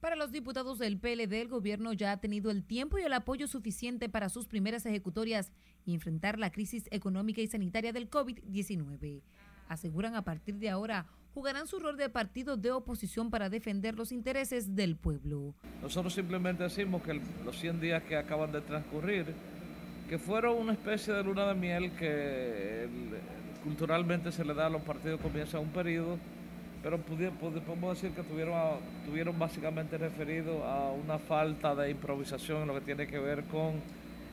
[0.00, 3.48] Para los diputados del PLD, el gobierno ya ha tenido el tiempo y el apoyo
[3.48, 5.50] suficiente para sus primeras ejecutorias
[5.84, 9.22] y enfrentar la crisis económica y sanitaria del COVID-19.
[9.68, 14.10] Aseguran a partir de ahora jugarán su rol de partido de oposición para defender los
[14.10, 15.52] intereses del pueblo.
[15.82, 19.34] Nosotros simplemente decimos que los 100 días que acaban de transcurrir,
[20.08, 22.88] que fueron una especie de luna de miel que
[23.62, 26.16] culturalmente se le da a los partidos comienza un periodo
[26.82, 32.74] pero podemos decir que tuvieron, tuvieron básicamente referido a una falta de improvisación en lo
[32.74, 33.82] que tiene que ver con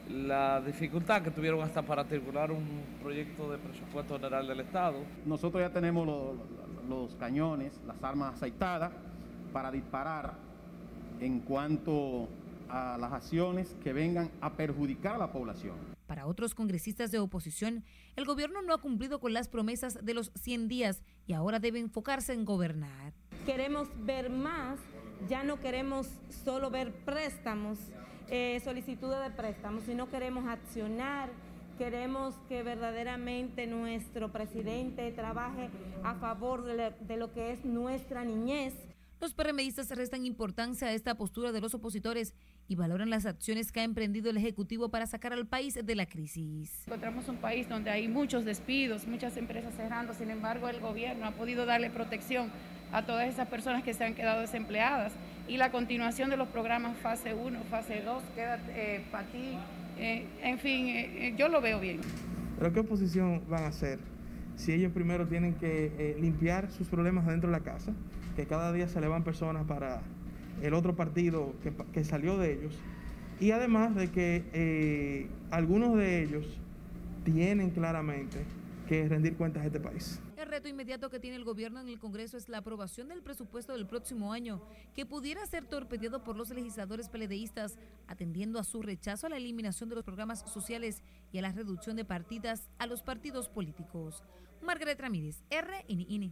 [0.10, 4.98] la dificultad que tuvieron hasta para articular un proyecto de presupuesto general del Estado.
[5.26, 6.63] Nosotros ya tenemos los,
[7.20, 8.92] cañones, las armas aceitadas
[9.52, 10.34] para disparar
[11.20, 12.28] en cuanto
[12.70, 15.76] a las acciones que vengan a perjudicar a la población.
[16.08, 17.84] Para otros congresistas de oposición,
[18.16, 21.80] el gobierno no ha cumplido con las promesas de los 100 días y ahora debe
[21.80, 23.14] enfocarse en gobernar.
[23.46, 24.80] Queremos ver más,
[25.30, 26.08] ya no queremos
[26.44, 27.80] solo ver préstamos,
[28.30, 31.30] eh, solicitudes de préstamos, sino queremos accionar,
[31.78, 35.70] queremos que verdaderamente nuestro presidente trabaje
[36.04, 38.74] a favor de lo que es nuestra niñez.
[39.24, 42.34] Los PRMistas restan importancia a esta postura de los opositores
[42.68, 46.06] y valoran las acciones que ha emprendido el Ejecutivo para sacar al país de la
[46.06, 46.84] crisis.
[46.88, 51.32] Encontramos un país donde hay muchos despidos, muchas empresas cerrando, sin embargo el gobierno ha
[51.32, 52.52] podido darle protección
[52.92, 55.14] a todas esas personas que se han quedado desempleadas
[55.48, 59.58] y la continuación de los programas fase 1, fase 2, queda eh, para ti,
[59.98, 62.00] eh, en fin, eh, yo lo veo bien.
[62.58, 64.00] ¿Pero qué oposición van a hacer
[64.56, 67.92] si ellos primero tienen que limpiar sus problemas dentro de la casa,
[68.36, 70.02] que cada día se le van personas para
[70.62, 71.54] el otro partido
[71.94, 72.80] que, salió de ellos.
[73.40, 76.46] Y además de que eh, algunos de ellos
[77.26, 78.38] tienen claramente
[78.88, 80.22] que rendir cuentas a este país.
[80.54, 83.88] Reto inmediato que tiene el gobierno en el Congreso es la aprobación del presupuesto del
[83.88, 84.62] próximo año,
[84.94, 89.90] que pudiera ser torpedeado por los legisladores peledeístas, atendiendo a su rechazo a la eliminación
[89.90, 94.22] de los programas sociales y a la reducción de partidas a los partidos políticos.
[94.62, 96.32] Margaret Ramírez, RNN.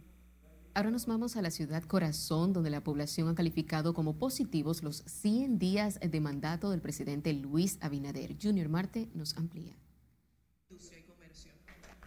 [0.74, 4.98] Ahora nos vamos a la ciudad corazón, donde la población ha calificado como positivos los
[4.98, 8.36] 100 días de mandato del presidente Luis Abinader.
[8.40, 9.81] Junior Marte nos amplía.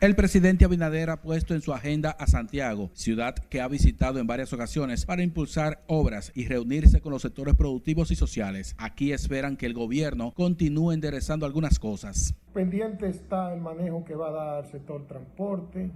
[0.05, 4.27] El presidente Abinader ha puesto en su agenda a Santiago, ciudad que ha visitado en
[4.27, 8.75] varias ocasiones para impulsar obras y reunirse con los sectores productivos y sociales.
[8.77, 12.35] Aquí esperan que el gobierno continúe enderezando algunas cosas.
[12.53, 15.89] Pendiente está el manejo que va a dar el sector transporte,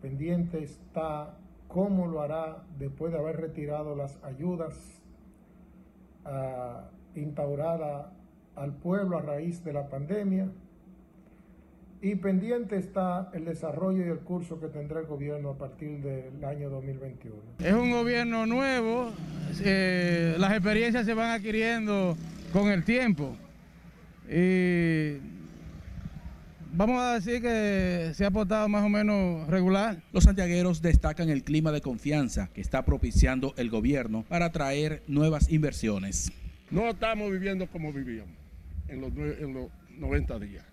[0.00, 1.34] pendiente está
[1.66, 5.02] cómo lo hará después de haber retirado las ayudas
[6.24, 8.06] uh, instauradas
[8.54, 10.48] al pueblo a raíz de la pandemia.
[12.00, 16.44] Y pendiente está el desarrollo y el curso que tendrá el gobierno a partir del
[16.44, 17.36] año 2021.
[17.58, 19.10] Es un gobierno nuevo,
[19.64, 22.16] eh, las experiencias se van adquiriendo
[22.52, 23.36] con el tiempo.
[24.30, 25.16] Y
[26.78, 30.00] Vamos a decir que se ha portado más o menos regular.
[30.12, 35.50] Los santiagueros destacan el clima de confianza que está propiciando el gobierno para atraer nuevas
[35.50, 36.30] inversiones.
[36.70, 38.34] No estamos viviendo como vivíamos
[38.86, 39.12] en los,
[39.98, 40.64] 90 días.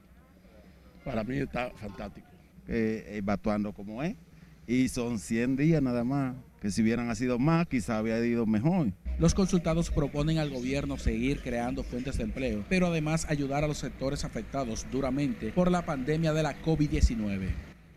[1.06, 2.28] Para mí está fantástico.
[2.68, 4.16] Eh, eh como es.
[4.68, 8.92] Y son 100 días nada más, que si hubieran sido más, quizá había ido mejor.
[9.20, 13.78] Los consultados proponen al gobierno seguir creando fuentes de empleo, pero además ayudar a los
[13.78, 17.50] sectores afectados duramente por la pandemia de la COVID-19.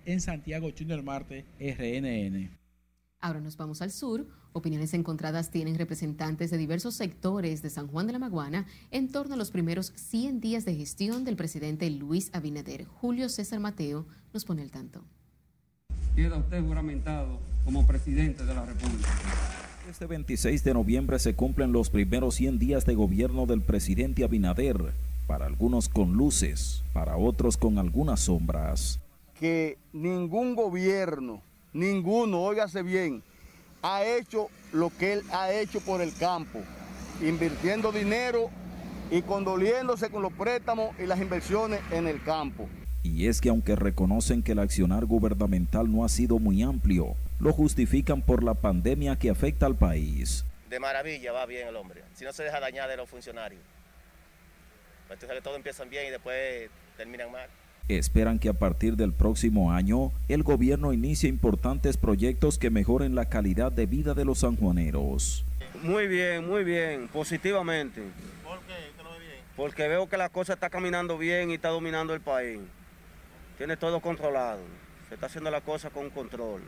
[0.05, 2.58] En Santiago, Junior Marte, RNN.
[3.21, 4.27] Ahora nos vamos al sur.
[4.53, 9.35] Opiniones encontradas tienen representantes de diversos sectores de San Juan de la Maguana en torno
[9.35, 12.85] a los primeros 100 días de gestión del presidente Luis Abinader.
[12.85, 15.03] Julio César Mateo nos pone el tanto.
[16.15, 19.09] Queda usted juramentado como presidente de la República.
[19.91, 24.93] Este 26 de noviembre se cumplen los primeros 100 días de gobierno del presidente Abinader,
[25.27, 29.01] para algunos con luces, para otros con algunas sombras.
[29.39, 33.23] Que ningún gobierno, ninguno, óigase bien,
[33.83, 36.61] ha hecho lo que él ha hecho por el campo,
[37.21, 38.51] invirtiendo dinero
[39.11, 42.69] y condoliéndose con los préstamos y las inversiones en el campo.
[43.03, 47.53] Y es que aunque reconocen que el accionar gubernamental no ha sido muy amplio, lo
[47.53, 50.45] justifican por la pandemia que afecta al país.
[50.69, 53.63] De maravilla va bien el hombre, si no se deja dañar de los funcionarios.
[55.05, 57.49] Entonces que todo empiezan bien y después terminan mal.
[57.89, 63.31] Esperan que a partir del próximo año el gobierno inicie importantes proyectos que mejoren la
[63.31, 65.47] calidad de vida de los sanjuaneros.
[65.83, 68.03] Muy bien, muy bien, positivamente.
[68.45, 68.75] ¿Por qué?
[68.95, 69.41] ¿Qué lo ve bien?
[69.57, 72.61] Porque veo que la cosa está caminando bien y está dominando el país.
[73.57, 74.61] Tiene todo controlado.
[75.09, 76.61] Se está haciendo la cosa con control.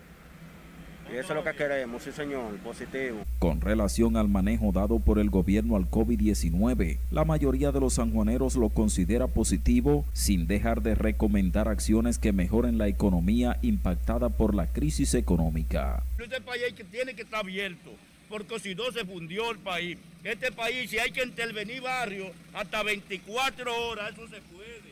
[1.13, 3.25] Y eso es lo que queremos, sí señor, positivo.
[3.41, 8.55] Con relación al manejo dado por el gobierno al COVID-19, la mayoría de los sanjuaneros
[8.55, 14.69] lo considera positivo sin dejar de recomendar acciones que mejoren la economía impactada por la
[14.69, 16.05] crisis económica.
[16.19, 17.91] Este país tiene que estar abierto,
[18.29, 19.99] porque si no se fundió el país.
[20.23, 24.91] Este país, si hay que intervenir barrios hasta 24 horas, eso se puede.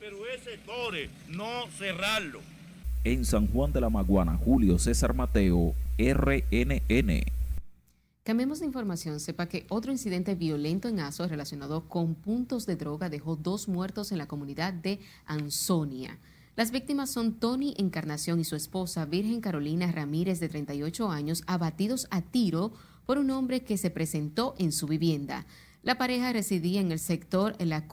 [0.00, 2.40] Pero ese sectores, no cerrarlo.
[3.06, 7.20] En San Juan de la Maguana, Julio César Mateo, RNN.
[8.22, 9.20] Cambiemos de información.
[9.20, 14.10] Sepa que otro incidente violento en Aso relacionado con puntos de droga dejó dos muertos
[14.10, 16.18] en la comunidad de Ansonia.
[16.56, 22.06] Las víctimas son Tony Encarnación y su esposa Virgen Carolina Ramírez, de 38 años, abatidos
[22.10, 22.72] a tiro
[23.04, 25.44] por un hombre que se presentó en su vivienda.
[25.82, 27.86] La pareja residía en el sector La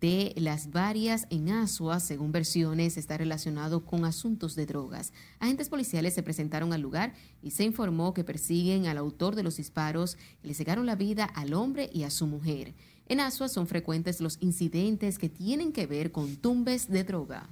[0.00, 5.12] de las varias en Asua, según versiones, está relacionado con asuntos de drogas.
[5.40, 7.12] Agentes policiales se presentaron al lugar
[7.42, 11.24] y se informó que persiguen al autor de los disparos que le cegaron la vida
[11.24, 12.74] al hombre y a su mujer.
[13.06, 17.48] En Asua son frecuentes los incidentes que tienen que ver con tumbes de droga.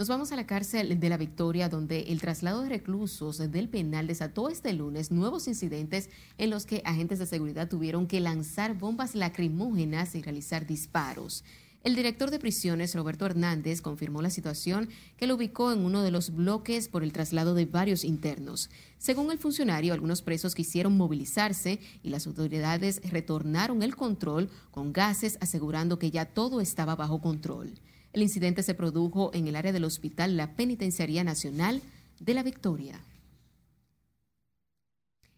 [0.00, 4.08] Nos vamos a la cárcel de la Victoria, donde el traslado de reclusos del penal
[4.08, 9.14] desató este lunes nuevos incidentes en los que agentes de seguridad tuvieron que lanzar bombas
[9.14, 11.44] lacrimógenas y realizar disparos.
[11.84, 16.10] El director de prisiones, Roberto Hernández, confirmó la situación que lo ubicó en uno de
[16.10, 18.70] los bloques por el traslado de varios internos.
[18.98, 25.38] Según el funcionario, algunos presos quisieron movilizarse y las autoridades retornaron el control con gases
[25.40, 27.74] asegurando que ya todo estaba bajo control.
[28.14, 31.82] El incidente se produjo en el área del hospital La Penitenciaría Nacional
[32.20, 33.00] de la Victoria.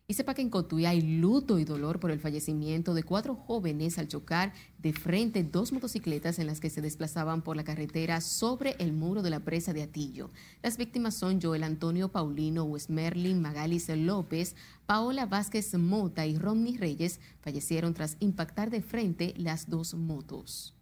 [0.07, 3.99] Y sepa que en Cotuí hay luto y dolor por el fallecimiento de cuatro jóvenes
[3.99, 8.77] al chocar de frente dos motocicletas en las que se desplazaban por la carretera sobre
[8.79, 10.31] el muro de la presa de Atillo.
[10.63, 14.55] Las víctimas son Joel Antonio Paulino Wesmerlin Magalis López,
[14.85, 20.76] Paola Vázquez Mota y Romney Reyes fallecieron tras impactar de frente las dos motos.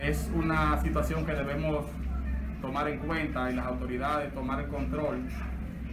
[0.00, 1.84] Es una situación que debemos
[2.62, 5.28] tomar en cuenta y las autoridades tomar el control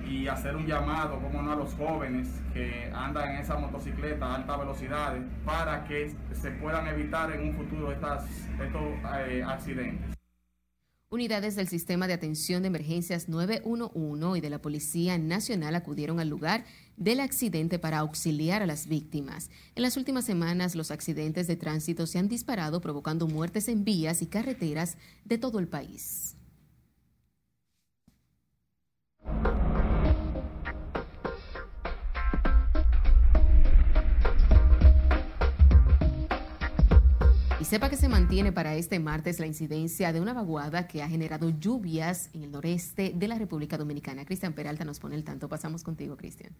[0.07, 4.35] y hacer un llamado, como no, a los jóvenes que andan en esa motocicleta a
[4.35, 8.29] alta velocidad para que se puedan evitar en un futuro estas,
[8.63, 8.83] estos
[9.27, 10.14] eh, accidentes.
[11.15, 16.27] Unidades del Sistema de Atención de Emergencias 911 y de la Policía Nacional acudieron al
[16.27, 16.65] lugar
[16.97, 19.49] del accidente para auxiliar a las víctimas.
[19.75, 24.21] En las últimas semanas, los accidentes de tránsito se han disparado provocando muertes en vías
[24.21, 26.35] y carreteras de todo el país.
[37.65, 41.49] Sepa que se mantiene para este martes la incidencia de una vaguada que ha generado
[41.59, 44.23] lluvias en el noreste de la República Dominicana.
[44.23, 45.49] Cristian Peralta nos pone el tanto.
[45.49, 46.51] Pasamos contigo, Cristian.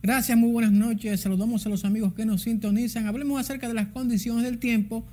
[0.00, 1.20] Gracias, muy buenas noches.
[1.20, 3.08] Saludamos a los amigos que nos sintonizan.
[3.08, 5.04] Hablemos acerca de las condiciones del tiempo.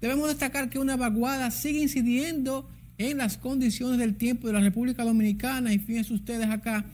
[0.00, 5.04] Debemos destacar que una vaguada sigue incidiendo en las condiciones del tiempo de la República
[5.04, 5.72] Dominicana.
[5.72, 6.84] Y fíjense ustedes acá,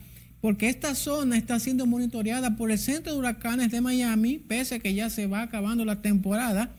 [0.41, 4.79] porque esta zona está siendo monitoreada por el Centro de Huracanes de Miami, pese a
[4.79, 6.71] que ya se va acabando la temporada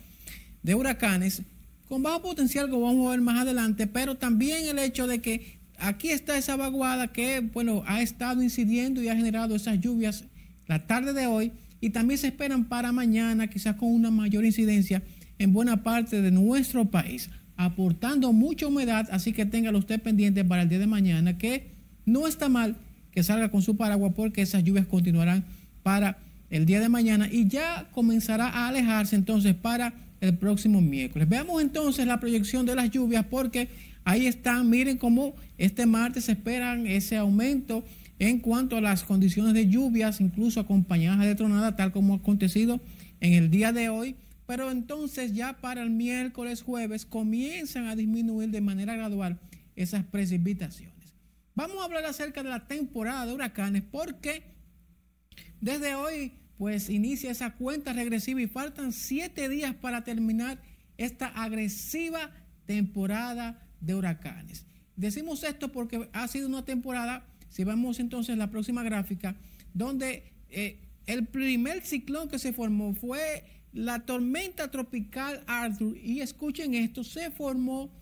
[0.62, 1.42] de huracanes,
[1.88, 5.58] con bajo potencial, como vamos a ver más adelante, pero también el hecho de que
[5.78, 10.24] aquí está esa vaguada que, bueno, ha estado incidiendo y ha generado esas lluvias
[10.66, 15.02] la tarde de hoy y también se esperan para mañana, quizás con una mayor incidencia
[15.38, 20.62] en buena parte de nuestro país, aportando mucha humedad, así que téngalo usted pendiente para
[20.62, 21.72] el día de mañana, que
[22.06, 22.76] no está mal
[23.12, 25.44] que salga con su paraguas porque esas lluvias continuarán
[25.82, 26.18] para
[26.50, 31.28] el día de mañana y ya comenzará a alejarse entonces para el próximo miércoles.
[31.28, 33.68] Veamos entonces la proyección de las lluvias porque
[34.04, 37.84] ahí están, miren cómo este martes se esperan ese aumento
[38.18, 42.80] en cuanto a las condiciones de lluvias, incluso acompañadas de tronada, tal como ha acontecido
[43.20, 44.14] en el día de hoy.
[44.46, 49.38] Pero entonces ya para el miércoles, jueves, comienzan a disminuir de manera gradual
[49.74, 50.91] esas precipitaciones.
[51.54, 54.44] Vamos a hablar acerca de la temporada de huracanes porque
[55.60, 60.62] desde hoy pues inicia esa cuenta regresiva y faltan siete días para terminar
[60.96, 62.30] esta agresiva
[62.66, 64.64] temporada de huracanes.
[64.96, 69.36] Decimos esto porque ha sido una temporada si vamos entonces a la próxima gráfica,
[69.74, 75.96] donde eh, el primer ciclón que se formó fue la tormenta tropical Arthur.
[75.98, 77.92] Y escuchen esto, se formó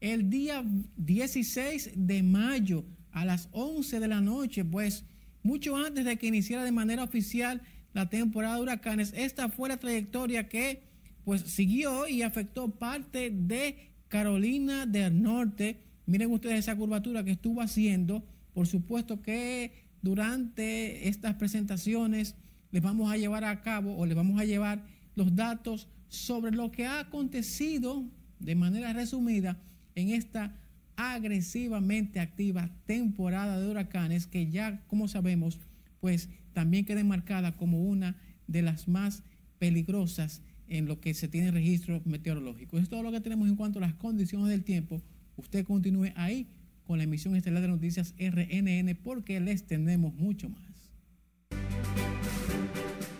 [0.00, 0.62] el día
[0.96, 5.04] 16 de mayo a las 11 de la noche, pues
[5.42, 9.12] mucho antes de que iniciara de manera oficial la temporada de huracanes.
[9.16, 10.82] Esta fue la trayectoria que
[11.24, 15.80] pues siguió y afectó parte de Carolina del Norte.
[16.06, 18.24] Miren ustedes esa curvatura que estuvo haciendo.
[18.52, 22.34] Por supuesto que durante estas presentaciones
[22.70, 24.84] les vamos a llevar a cabo o les vamos a llevar
[25.14, 28.04] los datos sobre lo que ha acontecido
[28.38, 29.58] de manera resumida
[29.94, 30.56] en esta
[31.00, 35.58] agresivamente activa temporada de huracanes que ya, como sabemos,
[35.98, 39.22] pues también queda marcada como una de las más
[39.58, 42.78] peligrosas en lo que se tiene registro meteorológico.
[42.78, 45.00] es todo lo que tenemos en cuanto a las condiciones del tiempo.
[45.36, 46.48] Usted continúe ahí
[46.84, 50.62] con la emisión estelar de noticias RNN porque les tenemos mucho más.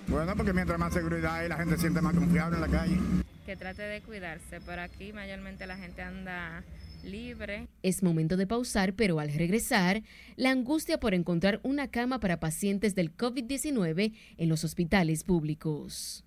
[0.06, 2.98] Bueno, porque mientras más seguridad hay, la gente se siente más confiable en la calle.
[3.46, 4.60] Que trate de cuidarse.
[4.60, 6.62] Por aquí mayormente la gente anda
[7.04, 7.68] libre.
[7.82, 10.02] Es momento de pausar, pero al regresar,
[10.36, 16.24] la angustia por encontrar una cama para pacientes del COVID-19 en los hospitales públicos.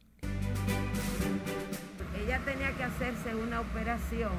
[2.23, 4.31] Ella tenía que hacerse una operación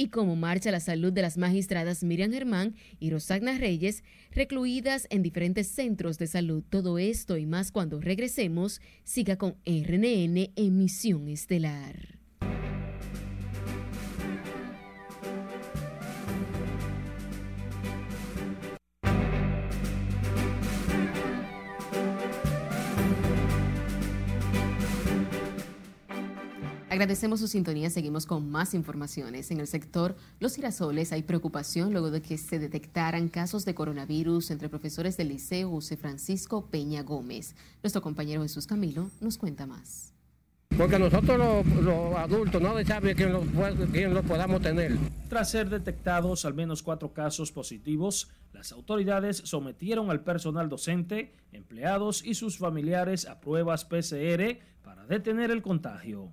[0.00, 4.02] y cómo marcha la salud de las magistradas Miriam Germán y Rosagna Reyes,
[4.32, 6.64] recluidas en diferentes centros de salud.
[6.70, 12.19] Todo esto y más cuando regresemos, siga con RNN Emisión Estelar.
[27.00, 27.88] Agradecemos su sintonía.
[27.88, 29.50] Seguimos con más informaciones.
[29.50, 34.50] En el sector Los Girasoles hay preocupación luego de que se detectaran casos de coronavirus
[34.50, 37.54] entre profesores del Liceo José Francisco Peña Gómez.
[37.82, 40.12] Nuestro compañero Jesús Camilo nos cuenta más.
[40.76, 43.44] Porque nosotros los, adultos no sabemos quién lo,
[43.90, 44.98] quién lo podamos tener.
[45.30, 52.22] Tras ser detectados al menos cuatro casos positivos, las autoridades sometieron al personal docente, empleados
[52.22, 56.30] y sus familiares a pruebas PCR para detener el contagio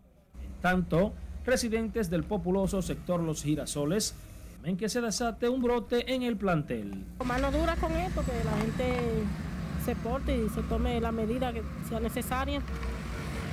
[0.62, 1.14] tanto,
[1.46, 4.16] residentes del populoso sector Los Girasoles
[4.68, 7.06] temen que se desate un brote en el plantel.
[7.26, 9.24] Mano dura con esto, que la gente
[9.86, 12.62] se porte y se tome la medida que sea necesaria,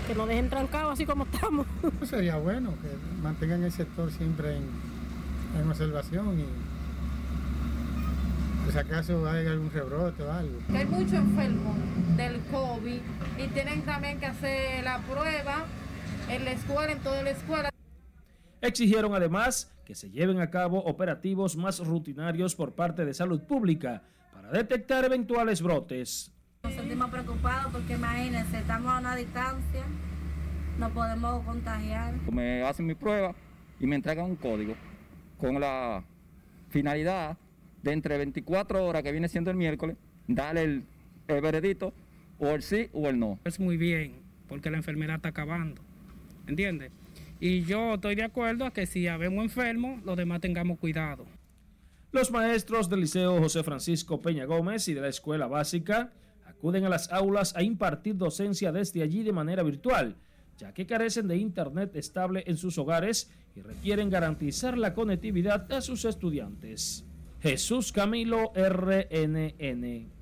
[0.09, 1.69] que no dejen trancados así como estamos.
[2.03, 2.89] Sería bueno que
[3.23, 4.65] mantengan el sector siempre en,
[5.61, 6.47] en observación y
[8.73, 10.59] si acaso hay algún rebrote o algo.
[10.75, 11.77] Hay muchos enfermos
[12.17, 13.01] del COVID
[13.39, 15.65] y tienen también que hacer la prueba
[16.29, 17.71] en la escuela, en toda la escuela.
[18.61, 24.03] Exigieron además que se lleven a cabo operativos más rutinarios por parte de salud pública
[24.33, 26.33] para detectar eventuales brotes.
[26.63, 29.83] Nos sentimos preocupados porque imagínense, estamos a una distancia,
[30.79, 32.15] no podemos contagiar.
[32.33, 33.35] Me hacen mi prueba
[33.79, 34.75] y me entregan un código
[35.39, 36.03] con la
[36.71, 37.37] finalidad
[37.83, 40.85] de entre 24 horas, que viene siendo el miércoles, darle el,
[41.29, 41.93] el veredito
[42.39, 43.39] o el sí o el no.
[43.45, 45.83] Es muy bien, porque la enfermedad está acabando.
[46.47, 46.93] ¿Entiendes?
[47.41, 51.27] Y yo estoy de acuerdo a que si habemos enfermos, los demás tengamos cuidado.
[52.13, 56.13] Los maestros del Liceo José Francisco Peña Gómez y de la Escuela Básica
[56.47, 60.17] acuden a las aulas a impartir docencia desde allí de manera virtual,
[60.57, 65.81] ya que carecen de internet estable en sus hogares y requieren garantizar la conectividad a
[65.81, 67.05] sus estudiantes.
[67.43, 70.14] Jesús Camilo RNN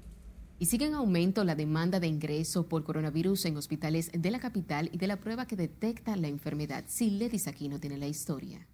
[0.62, 4.88] y sigue en aumento la demanda de ingreso por coronavirus en hospitales de la capital
[4.92, 6.84] y de la prueba que detecta la enfermedad.
[7.48, 8.64] aquí no tiene la historia.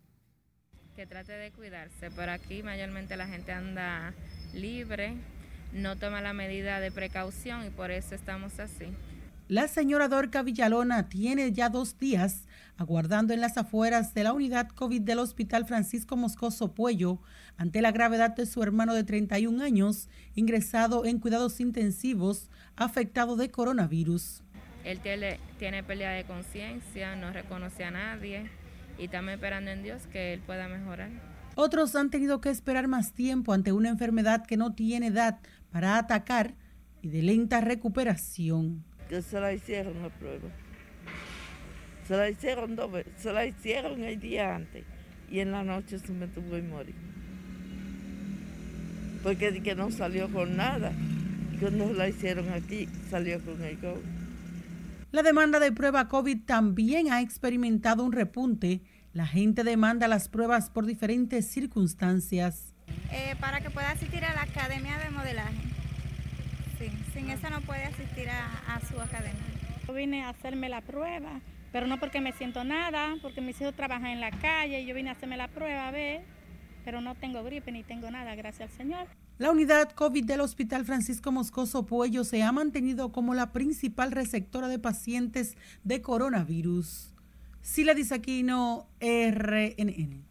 [0.95, 2.11] Que trate de cuidarse.
[2.11, 4.13] Por aquí mayormente la gente anda
[4.53, 5.15] libre,
[5.73, 8.89] no toma la medida de precaución y por eso estamos así.
[9.49, 12.45] La señora Dorca Villalona tiene ya dos días
[12.77, 17.19] aguardando en las afueras de la unidad COVID del Hospital Francisco Moscoso Puello
[17.57, 23.51] ante la gravedad de su hermano de 31 años ingresado en cuidados intensivos afectado de
[23.51, 24.43] coronavirus.
[24.85, 28.51] Él tiene, tiene pérdida de conciencia, no reconoce a nadie
[28.99, 31.09] y estamos esperando en Dios que él pueda mejorar.
[31.55, 35.39] Otros han tenido que esperar más tiempo ante una enfermedad que no tiene edad
[35.71, 36.55] para atacar
[37.01, 40.49] y de lenta recuperación que se la hicieron la prueba.
[42.07, 44.85] Se la hicieron dos veces, se la hicieron el día antes
[45.31, 46.95] y en la noche se me tuvo que morir.
[49.23, 50.93] Porque que no salió con nada.
[51.53, 54.01] Y cuando la hicieron aquí, salió con el COVID.
[55.11, 58.83] La demanda de prueba COVID también ha experimentado un repunte.
[59.13, 62.75] La gente demanda las pruebas por diferentes circunstancias.
[63.11, 65.78] Eh, para que pueda asistir a la Academia de Modelaje
[67.19, 69.43] sin eso no puede asistir a, su academia.
[69.87, 71.41] Yo vine a hacerme la prueba,
[71.73, 74.95] pero no porque me siento nada, porque mis hijos trabajan en la calle y yo
[74.95, 76.23] vine a hacerme la prueba a ver,
[76.85, 79.07] pero no tengo gripe ni tengo nada, gracias al Señor.
[79.39, 84.69] La unidad COVID del Hospital Francisco Moscoso Puello se ha mantenido como la principal receptora
[84.69, 87.15] de pacientes de coronavirus.
[87.63, 90.28] Sila Disaquino, RNN.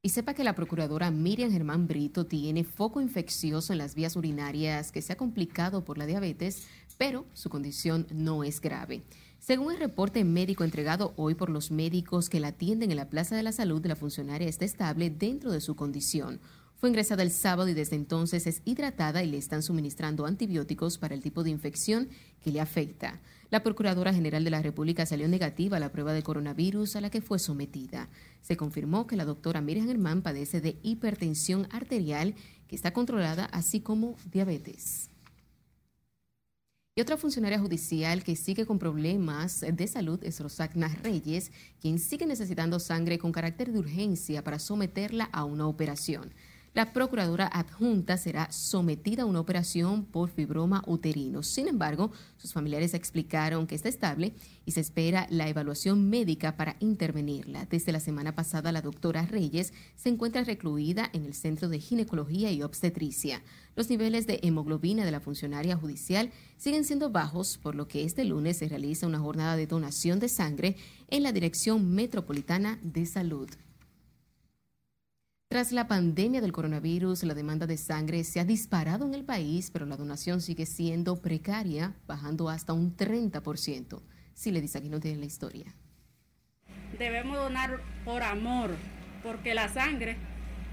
[0.00, 4.92] Y sepa que la procuradora Miriam Germán Brito tiene foco infeccioso en las vías urinarias
[4.92, 6.68] que se ha complicado por la diabetes,
[6.98, 9.02] pero su condición no es grave.
[9.40, 13.34] Según el reporte médico entregado hoy por los médicos que la atienden en la Plaza
[13.34, 16.40] de la Salud, la funcionaria está estable dentro de su condición.
[16.78, 21.12] Fue ingresada el sábado y desde entonces es hidratada y le están suministrando antibióticos para
[21.12, 22.08] el tipo de infección
[22.40, 23.20] que le afecta.
[23.50, 27.10] La Procuradora General de la República salió negativa a la prueba de coronavirus a la
[27.10, 28.08] que fue sometida.
[28.42, 32.36] Se confirmó que la doctora Miriam Germán padece de hipertensión arterial
[32.68, 35.10] que está controlada, así como diabetes.
[36.94, 41.50] Y otra funcionaria judicial que sigue con problemas de salud es Rosagna Reyes,
[41.80, 46.34] quien sigue necesitando sangre con carácter de urgencia para someterla a una operación.
[46.78, 51.42] La procuradora adjunta será sometida a una operación por fibroma uterino.
[51.42, 54.32] Sin embargo, sus familiares explicaron que está estable
[54.64, 57.64] y se espera la evaluación médica para intervenirla.
[57.64, 62.52] Desde la semana pasada, la doctora Reyes se encuentra recluida en el Centro de Ginecología
[62.52, 63.42] y Obstetricia.
[63.74, 68.24] Los niveles de hemoglobina de la funcionaria judicial siguen siendo bajos, por lo que este
[68.24, 70.76] lunes se realiza una jornada de donación de sangre
[71.08, 73.48] en la Dirección Metropolitana de Salud.
[75.50, 79.70] Tras la pandemia del coronavirus, la demanda de sangre se ha disparado en el país,
[79.70, 84.02] pero la donación sigue siendo precaria, bajando hasta un 30%.
[84.34, 85.74] Si le dice aquí no tiene la historia.
[86.98, 88.72] Debemos donar por amor,
[89.22, 90.18] porque la sangre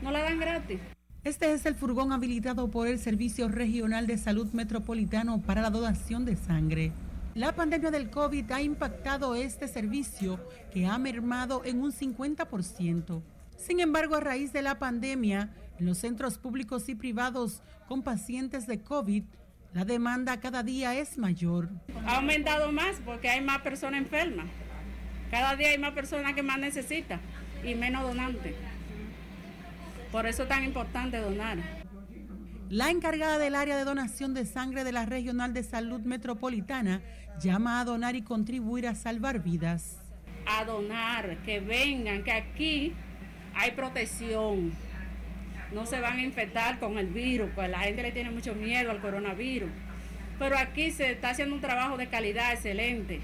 [0.02, 0.82] no la dan gratis.
[1.24, 6.26] Este es el furgón habilitado por el Servicio Regional de Salud Metropolitano para la donación
[6.26, 6.92] de sangre.
[7.34, 10.38] La pandemia del COVID ha impactado este servicio
[10.74, 13.22] que ha mermado en un 50%.
[13.58, 15.50] Sin embargo, a raíz de la pandemia,
[15.80, 19.24] en los centros públicos y privados con pacientes de COVID,
[19.74, 21.70] la demanda cada día es mayor.
[22.06, 24.46] Ha aumentado más porque hay más personas enfermas.
[25.32, 27.20] Cada día hay más personas que más necesitan
[27.64, 28.56] y menos donantes.
[30.12, 31.58] Por eso es tan importante donar.
[32.70, 37.02] La encargada del área de donación de sangre de la Regional de Salud Metropolitana
[37.40, 39.98] llama a donar y contribuir a salvar vidas.
[40.48, 42.94] A donar, que vengan, que aquí
[43.56, 44.74] hay protección.
[45.72, 48.92] No se van a infectar con el virus, pues la gente le tiene mucho miedo
[48.92, 49.70] al coronavirus.
[50.38, 53.22] Pero aquí se está haciendo un trabajo de calidad excelente.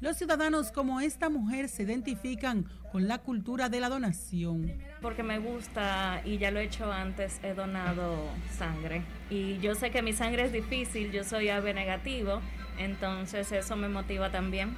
[0.00, 4.72] Los ciudadanos como esta mujer se identifican con la cultura de la donación.
[5.02, 8.16] Porque me gusta y ya lo he hecho antes, he donado
[8.56, 9.02] sangre.
[9.28, 12.40] Y yo sé que mi sangre es difícil, yo soy AB negativo,
[12.78, 14.76] entonces eso me motiva también.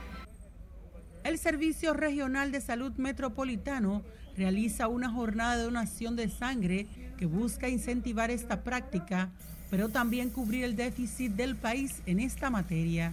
[1.22, 4.02] El Servicio Regional de Salud Metropolitano
[4.36, 6.86] realiza una jornada de donación de sangre
[7.18, 9.30] que busca incentivar esta práctica,
[9.70, 13.12] pero también cubrir el déficit del país en esta materia.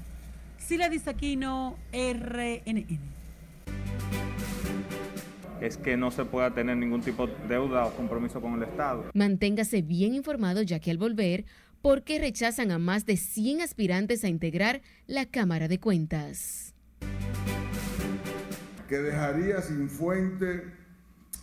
[0.57, 2.99] Sila Disaquino, RNN.
[5.61, 9.05] Es que no se pueda tener ningún tipo de deuda o compromiso con el Estado.
[9.13, 11.45] Manténgase bien informado ya que al volver,
[11.82, 16.76] ¿por qué rechazan a más de 100 aspirantes a integrar la Cámara de Cuentas?
[18.88, 20.76] Que dejaría sin fuente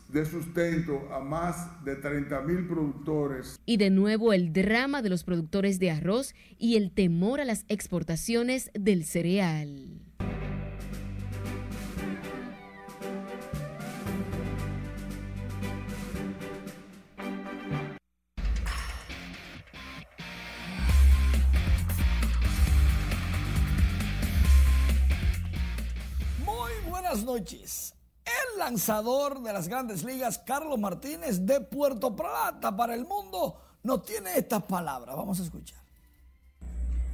[0.08, 3.60] de sustento a más de 30 mil productores.
[3.66, 7.64] Y de nuevo el drama de los productores de arroz y el temor a las
[7.68, 10.00] exportaciones del cereal.
[26.44, 27.93] Muy buenas noches.
[28.58, 34.36] Lanzador de las grandes ligas, Carlos Martínez, de Puerto Plata para el mundo, nos tiene
[34.36, 35.16] estas palabras.
[35.16, 35.78] Vamos a escuchar.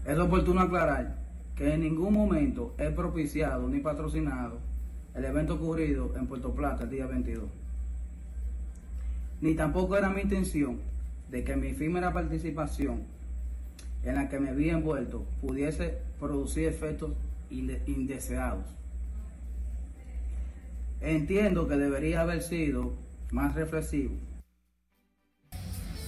[0.05, 1.18] Es oportuno aclarar
[1.57, 4.59] que en ningún momento he propiciado ni patrocinado
[5.14, 7.45] el evento ocurrido en Puerto Plata el día 22.
[9.41, 10.80] Ni tampoco era mi intención
[11.30, 13.05] de que mi efímera participación
[14.03, 17.12] en la que me había envuelto pudiese producir efectos
[17.51, 18.64] indeseados
[21.01, 22.92] entiendo que debería haber sido
[23.30, 24.16] más reflexivo.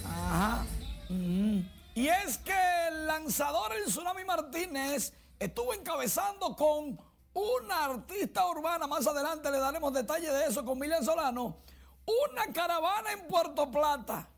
[0.05, 0.65] Ajá.
[1.09, 1.61] Mm.
[1.95, 2.55] Y es que
[2.89, 6.99] el lanzador el Tsunami Martínez estuvo encabezando con
[7.35, 11.57] una artista urbana, más adelante le daremos detalles de eso con Milian Solano,
[12.07, 14.29] una caravana en Puerto Plata.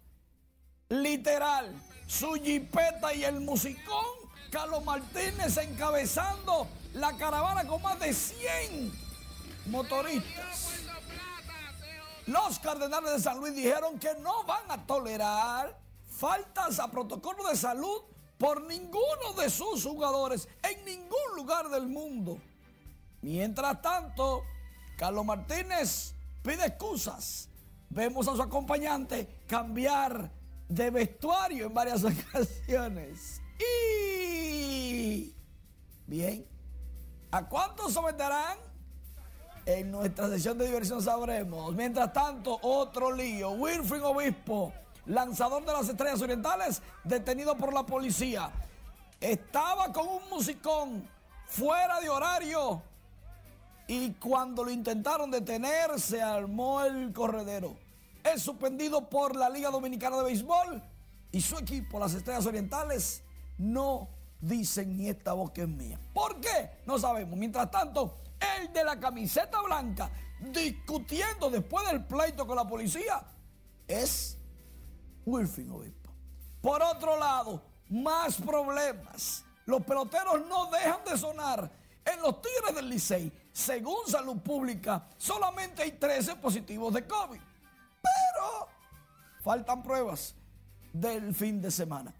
[0.89, 1.75] Literal,
[2.07, 4.05] su jipeta y el musicón,
[4.51, 9.04] Carlos Martínez encabezando la caravana con más de 100
[9.67, 10.83] motoristas.
[12.27, 17.57] Los cardenales de San Luis dijeron que no van a tolerar faltas a protocolo de
[17.57, 18.03] salud
[18.39, 22.39] por ninguno de sus jugadores en ningún lugar del mundo.
[23.21, 24.43] Mientras tanto,
[24.97, 27.49] Carlos Martínez pide excusas
[27.95, 30.31] vemos a su acompañante cambiar
[30.69, 33.41] de vestuario en varias ocasiones.
[33.59, 35.35] Y
[36.07, 36.47] bien,
[37.31, 38.59] ¿a cuántos someterán?
[39.67, 41.75] En nuestra sesión de diversión sabremos.
[41.75, 43.53] Mientras tanto, otro lío.
[43.53, 44.73] Wilfrid Obispo,
[45.07, 48.51] lanzador de las estrellas orientales, detenido por la policía.
[49.21, 51.09] Estaba con un musicón
[51.47, 52.83] fuera de horario
[53.87, 57.77] y cuando lo intentaron detener se armó el corredero.
[58.23, 60.83] Es suspendido por la Liga Dominicana de Béisbol
[61.33, 63.23] y su equipo, las Estrellas Orientales,
[63.59, 64.09] no
[64.41, 65.99] dicen ni esta que es mía.
[66.13, 66.71] ¿Por qué?
[66.87, 67.39] No sabemos.
[67.39, 70.11] Mientras tanto, el de la camiseta blanca
[70.41, 73.25] discutiendo después del pleito con la policía
[73.87, 74.39] es
[75.25, 76.11] Wilfrid Obispo.
[76.61, 79.45] Por otro lado, más problemas.
[79.67, 81.71] Los peloteros no dejan de sonar.
[82.05, 87.41] En los Tigres del Licey, según Salud Pública, solamente hay 13 positivos de COVID.
[88.03, 88.69] Pero
[89.43, 90.35] faltan pruebas
[90.93, 92.15] del fin de semana.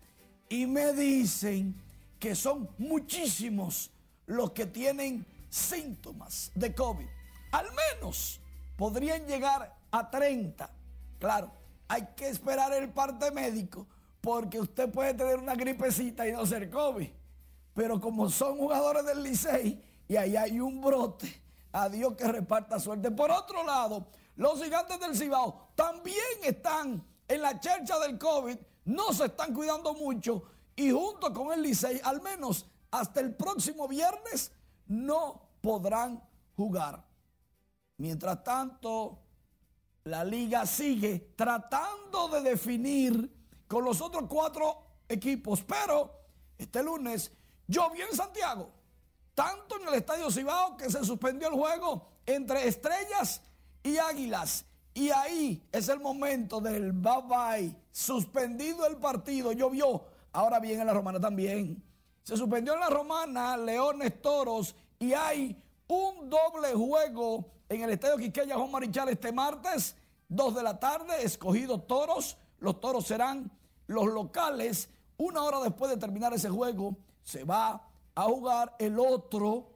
[0.49, 1.75] Y me dicen
[2.19, 3.91] que son muchísimos
[4.27, 7.07] los que tienen síntomas de COVID.
[7.53, 8.41] Al menos
[8.77, 10.69] podrían llegar a 30.
[11.21, 11.53] Claro,
[11.87, 13.87] hay que esperar el parte médico
[14.21, 17.09] porque usted puede tener una gripecita y no ser COVID.
[17.73, 21.43] Pero como son jugadores del Licey y ahí hay un brote,
[21.73, 23.11] a Dios que reparta suerte.
[23.13, 29.13] Por otro lado, los gigantes del Cibao también están en la chercha del COVID, no
[29.13, 30.43] se están cuidando mucho
[30.75, 34.53] y junto con el Licey, al menos hasta el próximo viernes,
[34.87, 36.23] no podrán
[36.55, 37.03] jugar.
[37.97, 39.19] Mientras tanto,
[40.05, 43.33] la liga sigue tratando de definir
[43.67, 46.11] con los otros cuatro equipos, pero
[46.59, 47.33] este lunes
[47.67, 48.71] Llovió en Santiago,
[49.35, 53.41] tanto en el Estadio Cibao que se suspendió el juego entre Estrellas
[53.83, 54.67] y Águilas.
[54.93, 57.77] Y ahí es el momento del bye bye.
[57.91, 60.05] Suspendido el partido, llovió.
[60.33, 61.83] Ahora bien, en la Romana también.
[62.23, 64.77] Se suspendió en la Romana, Leones Toros.
[64.99, 69.97] Y hay un doble juego en el Estadio Quiqueya Juan Marichal este martes,
[70.29, 72.37] dos de la tarde, escogido Toros.
[72.59, 73.51] Los Toros serán
[73.87, 74.89] los locales.
[75.17, 79.71] Una hora después de terminar ese juego, se va a jugar el otro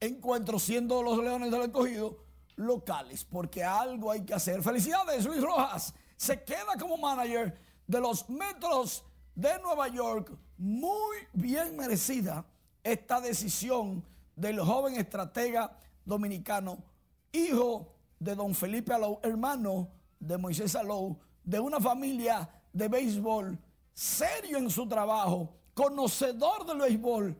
[0.00, 2.18] encuentro siendo los Leones del Escogido
[2.56, 4.62] locales, porque algo hay que hacer.
[4.62, 5.94] Felicidades, Luis Rojas.
[6.16, 10.32] Se queda como manager de los Metros de Nueva York.
[10.56, 12.44] Muy bien merecida
[12.82, 14.04] esta decisión
[14.38, 15.70] del joven estratega
[16.04, 16.78] dominicano,
[17.32, 23.58] hijo de don Felipe Alou, hermano de Moisés Alou, de una familia de béisbol
[23.92, 27.36] serio en su trabajo conocedor del béisbol,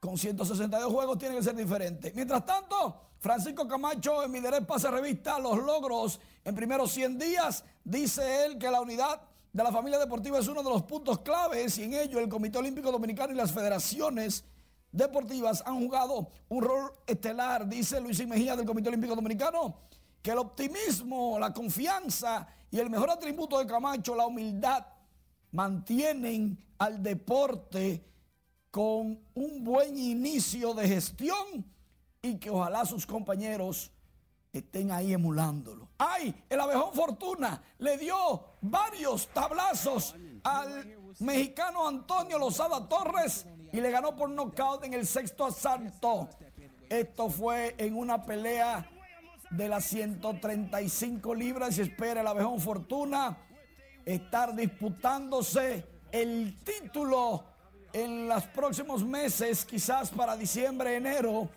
[0.00, 2.12] con 162 juegos tiene que ser diferente.
[2.14, 7.64] Mientras tanto, Francisco Camacho en mi pase revista los logros en primeros 100 días.
[7.82, 9.20] Dice él que la unidad
[9.52, 12.58] de la familia deportiva es uno de los puntos claves y en ello el Comité
[12.58, 14.44] Olímpico Dominicano y las federaciones
[14.92, 17.68] deportivas han jugado un rol estelar.
[17.68, 19.88] Dice Luis Mejía del Comité Olímpico Dominicano
[20.22, 24.84] que el optimismo, la confianza y el mejor atributo de Camacho, la humildad,
[25.52, 28.04] mantienen al deporte
[28.70, 31.64] con un buen inicio de gestión
[32.20, 33.90] y que ojalá sus compañeros
[34.52, 35.88] estén ahí emulándolo.
[35.98, 36.34] ¡Ay!
[36.48, 44.16] El abejón Fortuna le dio varios tablazos al mexicano Antonio Lozada Torres y le ganó
[44.16, 46.28] por nocaut en el sexto asalto.
[46.88, 48.88] Esto fue en una pelea
[49.50, 53.36] de las 135 libras y espera el abejón Fortuna
[54.04, 57.44] estar disputándose el título
[57.92, 61.48] en los próximos meses, quizás para diciembre, enero.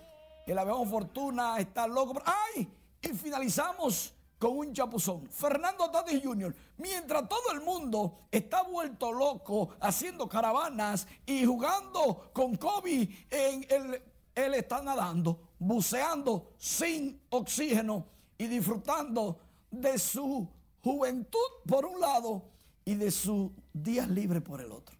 [0.45, 2.21] El avión Fortuna está loco.
[2.25, 2.67] ¡Ay!
[3.01, 5.29] Y finalizamos con un chapuzón.
[5.29, 12.55] Fernando Tatis Jr., mientras todo el mundo está vuelto loco haciendo caravanas y jugando con
[12.55, 14.01] Kobe, en el,
[14.33, 19.37] él está nadando, buceando sin oxígeno y disfrutando
[19.69, 20.49] de su
[20.83, 21.37] juventud
[21.67, 22.49] por un lado
[22.83, 24.97] y de sus días libres por el otro.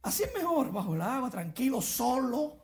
[0.00, 2.56] Así es mejor, bajo el agua, tranquilo, solo.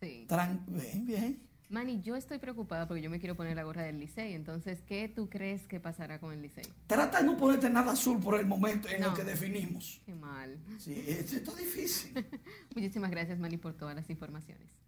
[0.00, 0.26] Sí.
[0.66, 1.43] bien, bien.
[1.70, 4.34] Manny, yo estoy preocupada porque yo me quiero poner la gorra del Licey.
[4.34, 6.64] Entonces, ¿qué tú crees que pasará con el Licey?
[6.86, 10.00] Trata de no ponerte nada azul por el momento en el que definimos.
[10.04, 10.56] Qué mal.
[10.78, 12.24] Sí, esto es difícil.
[12.74, 14.83] Muchísimas gracias, Manny, por todas las informaciones.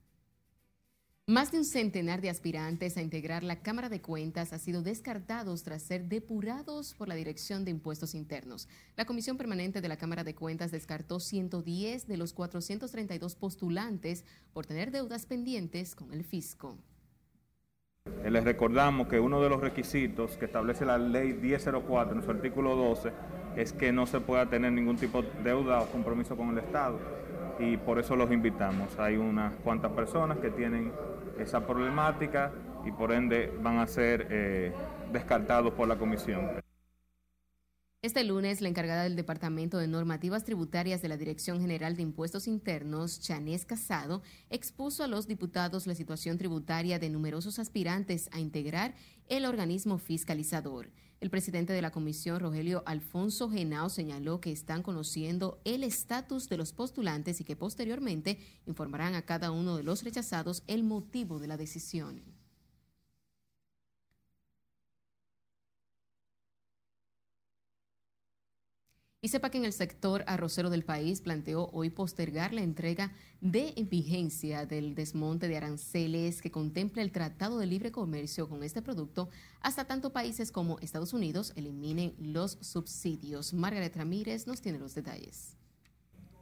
[1.29, 5.65] Más de un centenar de aspirantes a integrar la Cámara de Cuentas han sido descartados
[5.65, 8.69] tras ser depurados por la Dirección de Impuestos Internos.
[8.95, 14.67] La Comisión Permanente de la Cámara de Cuentas descartó 110 de los 432 postulantes por
[14.67, 16.79] tener deudas pendientes con el fisco.
[18.23, 22.31] Eh, les recordamos que uno de los requisitos que establece la ley 1004 en su
[22.31, 23.11] artículo 12
[23.57, 27.01] es que no se pueda tener ningún tipo de deuda o compromiso con el Estado
[27.59, 28.99] y por eso los invitamos.
[28.99, 30.93] Hay unas cuantas personas que tienen
[31.39, 32.53] esa problemática
[32.85, 34.73] y por ende van a ser eh,
[35.13, 36.67] descartados por la comisión.
[38.03, 42.47] Este lunes, la encargada del Departamento de Normativas Tributarias de la Dirección General de Impuestos
[42.47, 48.95] Internos, Chanés Casado, expuso a los diputados la situación tributaria de numerosos aspirantes a integrar
[49.29, 50.91] el organismo fiscalizador.
[51.19, 56.59] El presidente de la comisión, Rogelio Alfonso Genao, señaló que están conociendo el estatus de
[56.59, 61.49] los postulantes y que posteriormente informarán a cada uno de los rechazados el motivo de
[61.49, 62.36] la decisión.
[69.27, 73.75] Y sepa que en el sector arrocero del país planteó hoy postergar la entrega de
[73.91, 79.29] vigencia del desmonte de aranceles que contempla el Tratado de Libre Comercio con este producto
[79.63, 83.53] hasta tanto países como Estados Unidos eliminen los subsidios.
[83.53, 85.57] Margaret Ramírez nos tiene los detalles.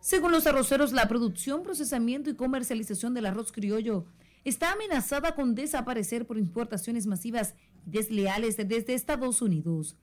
[0.01, 4.05] Según los arroceros, la producción, procesamiento y comercialización del arroz criollo
[4.45, 7.55] está amenazada con desaparecer por importaciones masivas
[7.87, 9.97] desleales desde Estados Unidos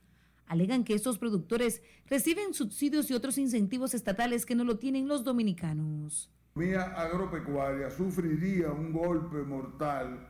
[0.52, 5.24] alegan que estos productores reciben subsidios y otros incentivos estatales que no lo tienen los
[5.24, 6.30] dominicanos.
[6.54, 10.28] La economía agropecuaria sufriría un golpe mortal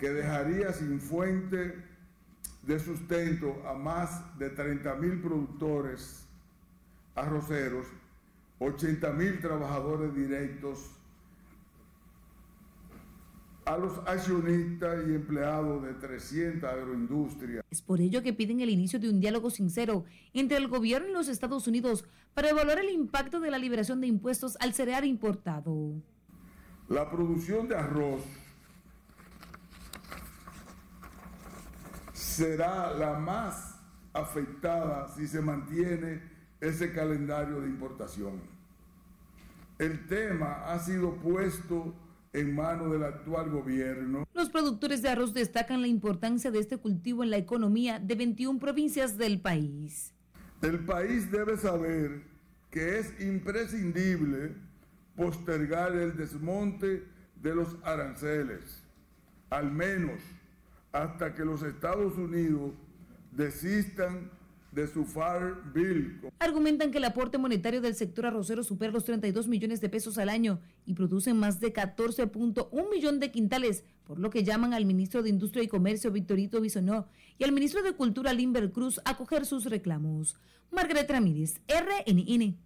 [0.00, 1.84] que dejaría sin fuente
[2.62, 6.26] de sustento a más de 30 mil productores
[7.14, 7.86] arroceros,
[8.60, 10.90] 80 mil trabajadores directos
[13.68, 17.62] a los accionistas y empleados de 300 agroindustrias.
[17.70, 21.12] Es por ello que piden el inicio de un diálogo sincero entre el gobierno y
[21.12, 25.92] los Estados Unidos para evaluar el impacto de la liberación de impuestos al cereal importado.
[26.88, 28.22] La producción de arroz
[32.14, 33.78] será la más
[34.14, 36.22] afectada si se mantiene
[36.58, 38.40] ese calendario de importación.
[39.78, 41.94] El tema ha sido puesto
[42.32, 44.26] en manos del actual gobierno.
[44.34, 48.58] Los productores de arroz destacan la importancia de este cultivo en la economía de 21
[48.58, 50.14] provincias del país.
[50.62, 52.22] El país debe saber
[52.70, 54.54] que es imprescindible
[55.16, 57.04] postergar el desmonte
[57.36, 58.82] de los aranceles,
[59.50, 60.20] al menos
[60.92, 62.72] hasta que los Estados Unidos
[63.32, 64.30] desistan
[64.78, 66.20] de su FAR Bill.
[66.38, 70.28] Argumentan que el aporte monetario del sector arrocero supera los 32 millones de pesos al
[70.28, 75.22] año y producen más de 14.1 millón de quintales, por lo que llaman al ministro
[75.22, 77.08] de Industria y Comercio, Victorito Bisonó,
[77.38, 80.36] y al ministro de Cultura, Limber Cruz, a coger sus reclamos.
[80.70, 82.56] Margaret Ramírez, RNN.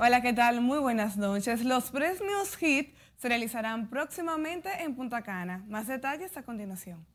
[0.00, 0.60] Hola, ¿qué tal?
[0.60, 1.64] Muy buenas noches.
[1.64, 2.94] Los premios HIT
[3.24, 5.64] se realizarán próximamente en Punta Cana.
[5.66, 7.06] Más detalles a continuación.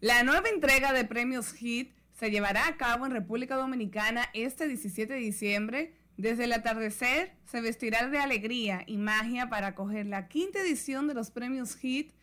[0.00, 5.12] La nueva entrega de premios HIT se llevará a cabo en República Dominicana este 17
[5.12, 5.94] de diciembre.
[6.16, 11.12] Desde el atardecer se vestirá de alegría y magia para acoger la quinta edición de
[11.12, 12.14] los premios HIT,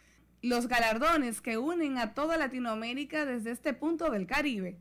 [0.41, 4.79] los galardones que unen a toda Latinoamérica desde este punto del Caribe.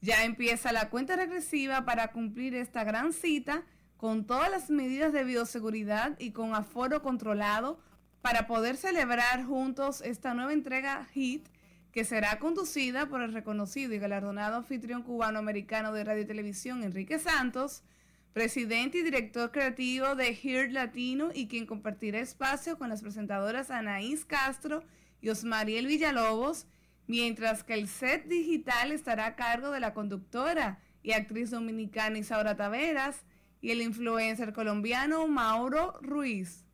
[0.00, 3.64] Ya empieza la cuenta regresiva para cumplir esta gran cita
[4.02, 7.78] con todas las medidas de bioseguridad y con aforo controlado
[8.20, 11.46] para poder celebrar juntos esta nueva entrega HIT
[11.92, 17.20] que será conducida por el reconocido y galardonado anfitrión cubano-americano de radio y televisión Enrique
[17.20, 17.84] Santos,
[18.32, 24.24] presidente y director creativo de HIT Latino y quien compartirá espacio con las presentadoras Anaís
[24.24, 24.82] Castro
[25.20, 26.66] y Osmariel Villalobos,
[27.06, 32.56] mientras que el set digital estará a cargo de la conductora y actriz dominicana Isaura
[32.56, 33.22] Taveras,
[33.62, 36.66] y el influencer colombiano Mauro Ruiz.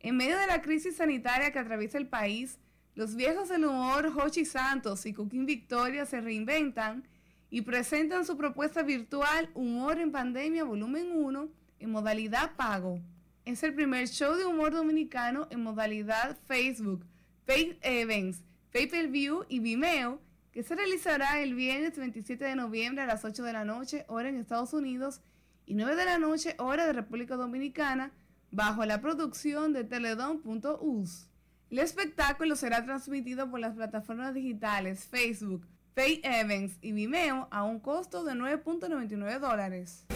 [0.00, 2.58] En medio de la crisis sanitaria que atraviesa el país,
[2.94, 7.06] los viejos del humor Hochi Santos y Cooking Victoria se reinventan
[7.50, 11.48] y presentan su propuesta virtual Humor en Pandemia Volumen 1
[11.80, 12.98] en modalidad pago.
[13.44, 17.04] Es el primer show de humor dominicano en modalidad Facebook,
[17.44, 20.18] Pay Events, Pay Per View y Vimeo
[20.56, 24.30] que se realizará el viernes 27 de noviembre a las 8 de la noche, hora
[24.30, 25.20] en Estados Unidos,
[25.66, 28.10] y 9 de la noche, hora de República Dominicana,
[28.50, 31.28] bajo la producción de Teledon.us.
[31.68, 37.78] El espectáculo será transmitido por las plataformas digitales Facebook, Pay Events y Vimeo a un
[37.78, 40.06] costo de 9.99 dólares.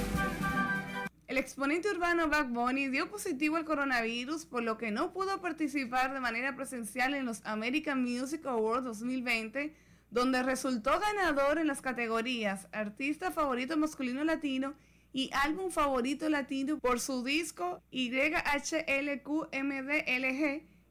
[1.29, 6.15] El exponente urbano Back Bunny dio positivo al coronavirus, por lo que no pudo participar
[6.15, 12.69] de manera presencial en los American Music Awards 2020 donde resultó ganador en las categorías
[12.73, 14.75] Artista Favorito Masculino Latino
[15.13, 19.23] y álbum favorito latino por su disco YHLQMDLG,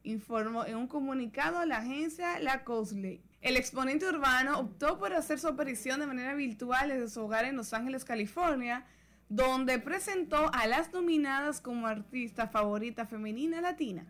[0.03, 3.21] informó en un comunicado la agencia La Cosley.
[3.41, 7.55] El exponente urbano optó por hacer su aparición de manera virtual desde su hogar en
[7.55, 8.85] Los Ángeles, California,
[9.29, 14.05] donde presentó a las nominadas como artista favorita femenina latina.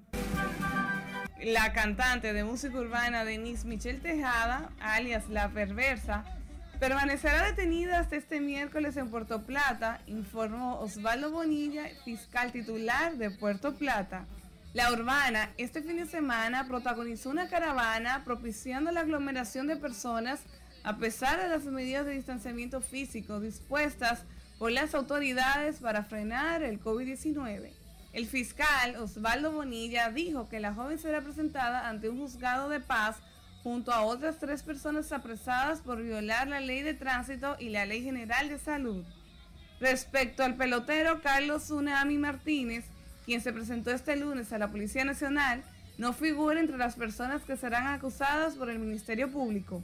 [1.44, 6.26] La cantante de música urbana Denise Michelle Tejada, alias La Perversa,
[6.82, 13.74] permanecerá detenida hasta este miércoles en Puerto Plata, informó Osvaldo Bonilla, fiscal titular de Puerto
[13.76, 14.26] Plata.
[14.74, 20.42] La Urbana este fin de semana protagonizó una caravana propiciando la aglomeración de personas
[20.84, 24.26] a pesar de las medidas de distanciamiento físico dispuestas
[24.58, 27.79] por las autoridades para frenar el COVID-19.
[28.12, 33.18] El fiscal Osvaldo Bonilla dijo que la joven será presentada ante un juzgado de paz
[33.62, 38.04] junto a otras tres personas apresadas por violar la ley de tránsito y la ley
[38.04, 39.06] general de salud.
[39.80, 42.86] Respecto al pelotero Carlos Tsunami Martínez,
[43.26, 45.64] quien se presentó este lunes a la Policía Nacional,
[46.00, 49.84] no figura entre las personas que serán acusadas por el Ministerio Público.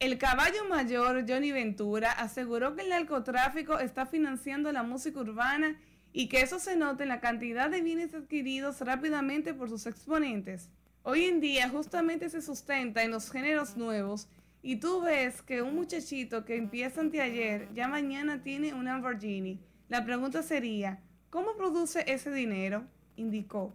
[0.00, 5.76] El caballo mayor Johnny Ventura aseguró que el narcotráfico está financiando la música urbana
[6.18, 10.68] y que eso se nota en la cantidad de bienes adquiridos rápidamente por sus exponentes.
[11.04, 14.26] Hoy en día justamente se sustenta en los géneros nuevos
[14.60, 19.60] y tú ves que un muchachito que empieza anteayer ya mañana tiene un Lamborghini.
[19.88, 20.98] La pregunta sería,
[21.30, 22.84] ¿Cómo produce ese dinero?
[23.14, 23.72] indicó.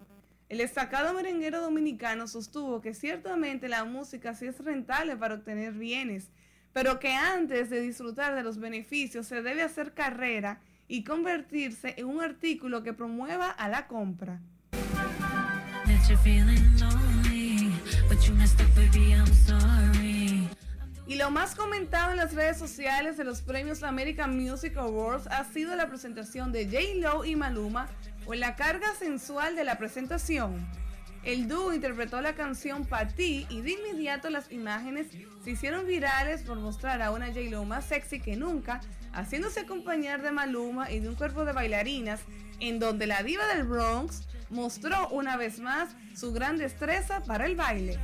[0.50, 6.30] El destacado merenguero dominicano sostuvo que ciertamente la música sí es rentable para obtener bienes,
[6.74, 12.08] pero que antes de disfrutar de los beneficios se debe hacer carrera y convertirse en
[12.08, 14.42] un artículo que promueva a la compra.
[21.06, 25.44] Y lo más comentado en las redes sociales de los premios American Music Awards ha
[25.44, 26.80] sido la presentación de J.
[26.96, 27.88] Lo y Maluma
[28.26, 30.66] o la carga sensual de la presentación.
[31.24, 35.08] El dúo interpretó la canción Pa' ti y de inmediato las imágenes
[35.44, 37.42] se hicieron virales por mostrar a una J.
[37.50, 38.82] Lo más sexy que nunca,
[39.14, 42.22] haciéndose acompañar de Maluma y de un cuerpo de bailarinas,
[42.60, 47.56] en donde la diva del Bronx mostró una vez más su gran destreza para el
[47.56, 48.00] baile.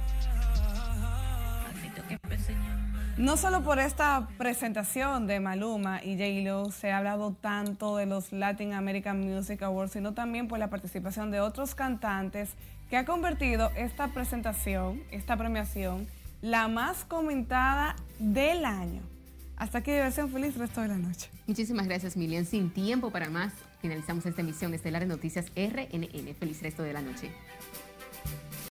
[3.18, 8.32] No solo por esta presentación de Maluma y J-Lo se ha hablado tanto de los
[8.32, 12.52] Latin American Music Awards, sino también por la participación de otros cantantes
[12.90, 16.08] que ha convertido esta presentación, esta premiación,
[16.42, 19.02] la más comentada del año.
[19.60, 21.30] Hasta aquí diversión feliz resto de la noche.
[21.46, 22.46] Muchísimas gracias, Milian.
[22.46, 26.34] Sin tiempo para más, finalizamos esta emisión estelar de Noticias RNN.
[26.34, 27.30] Feliz resto de la noche.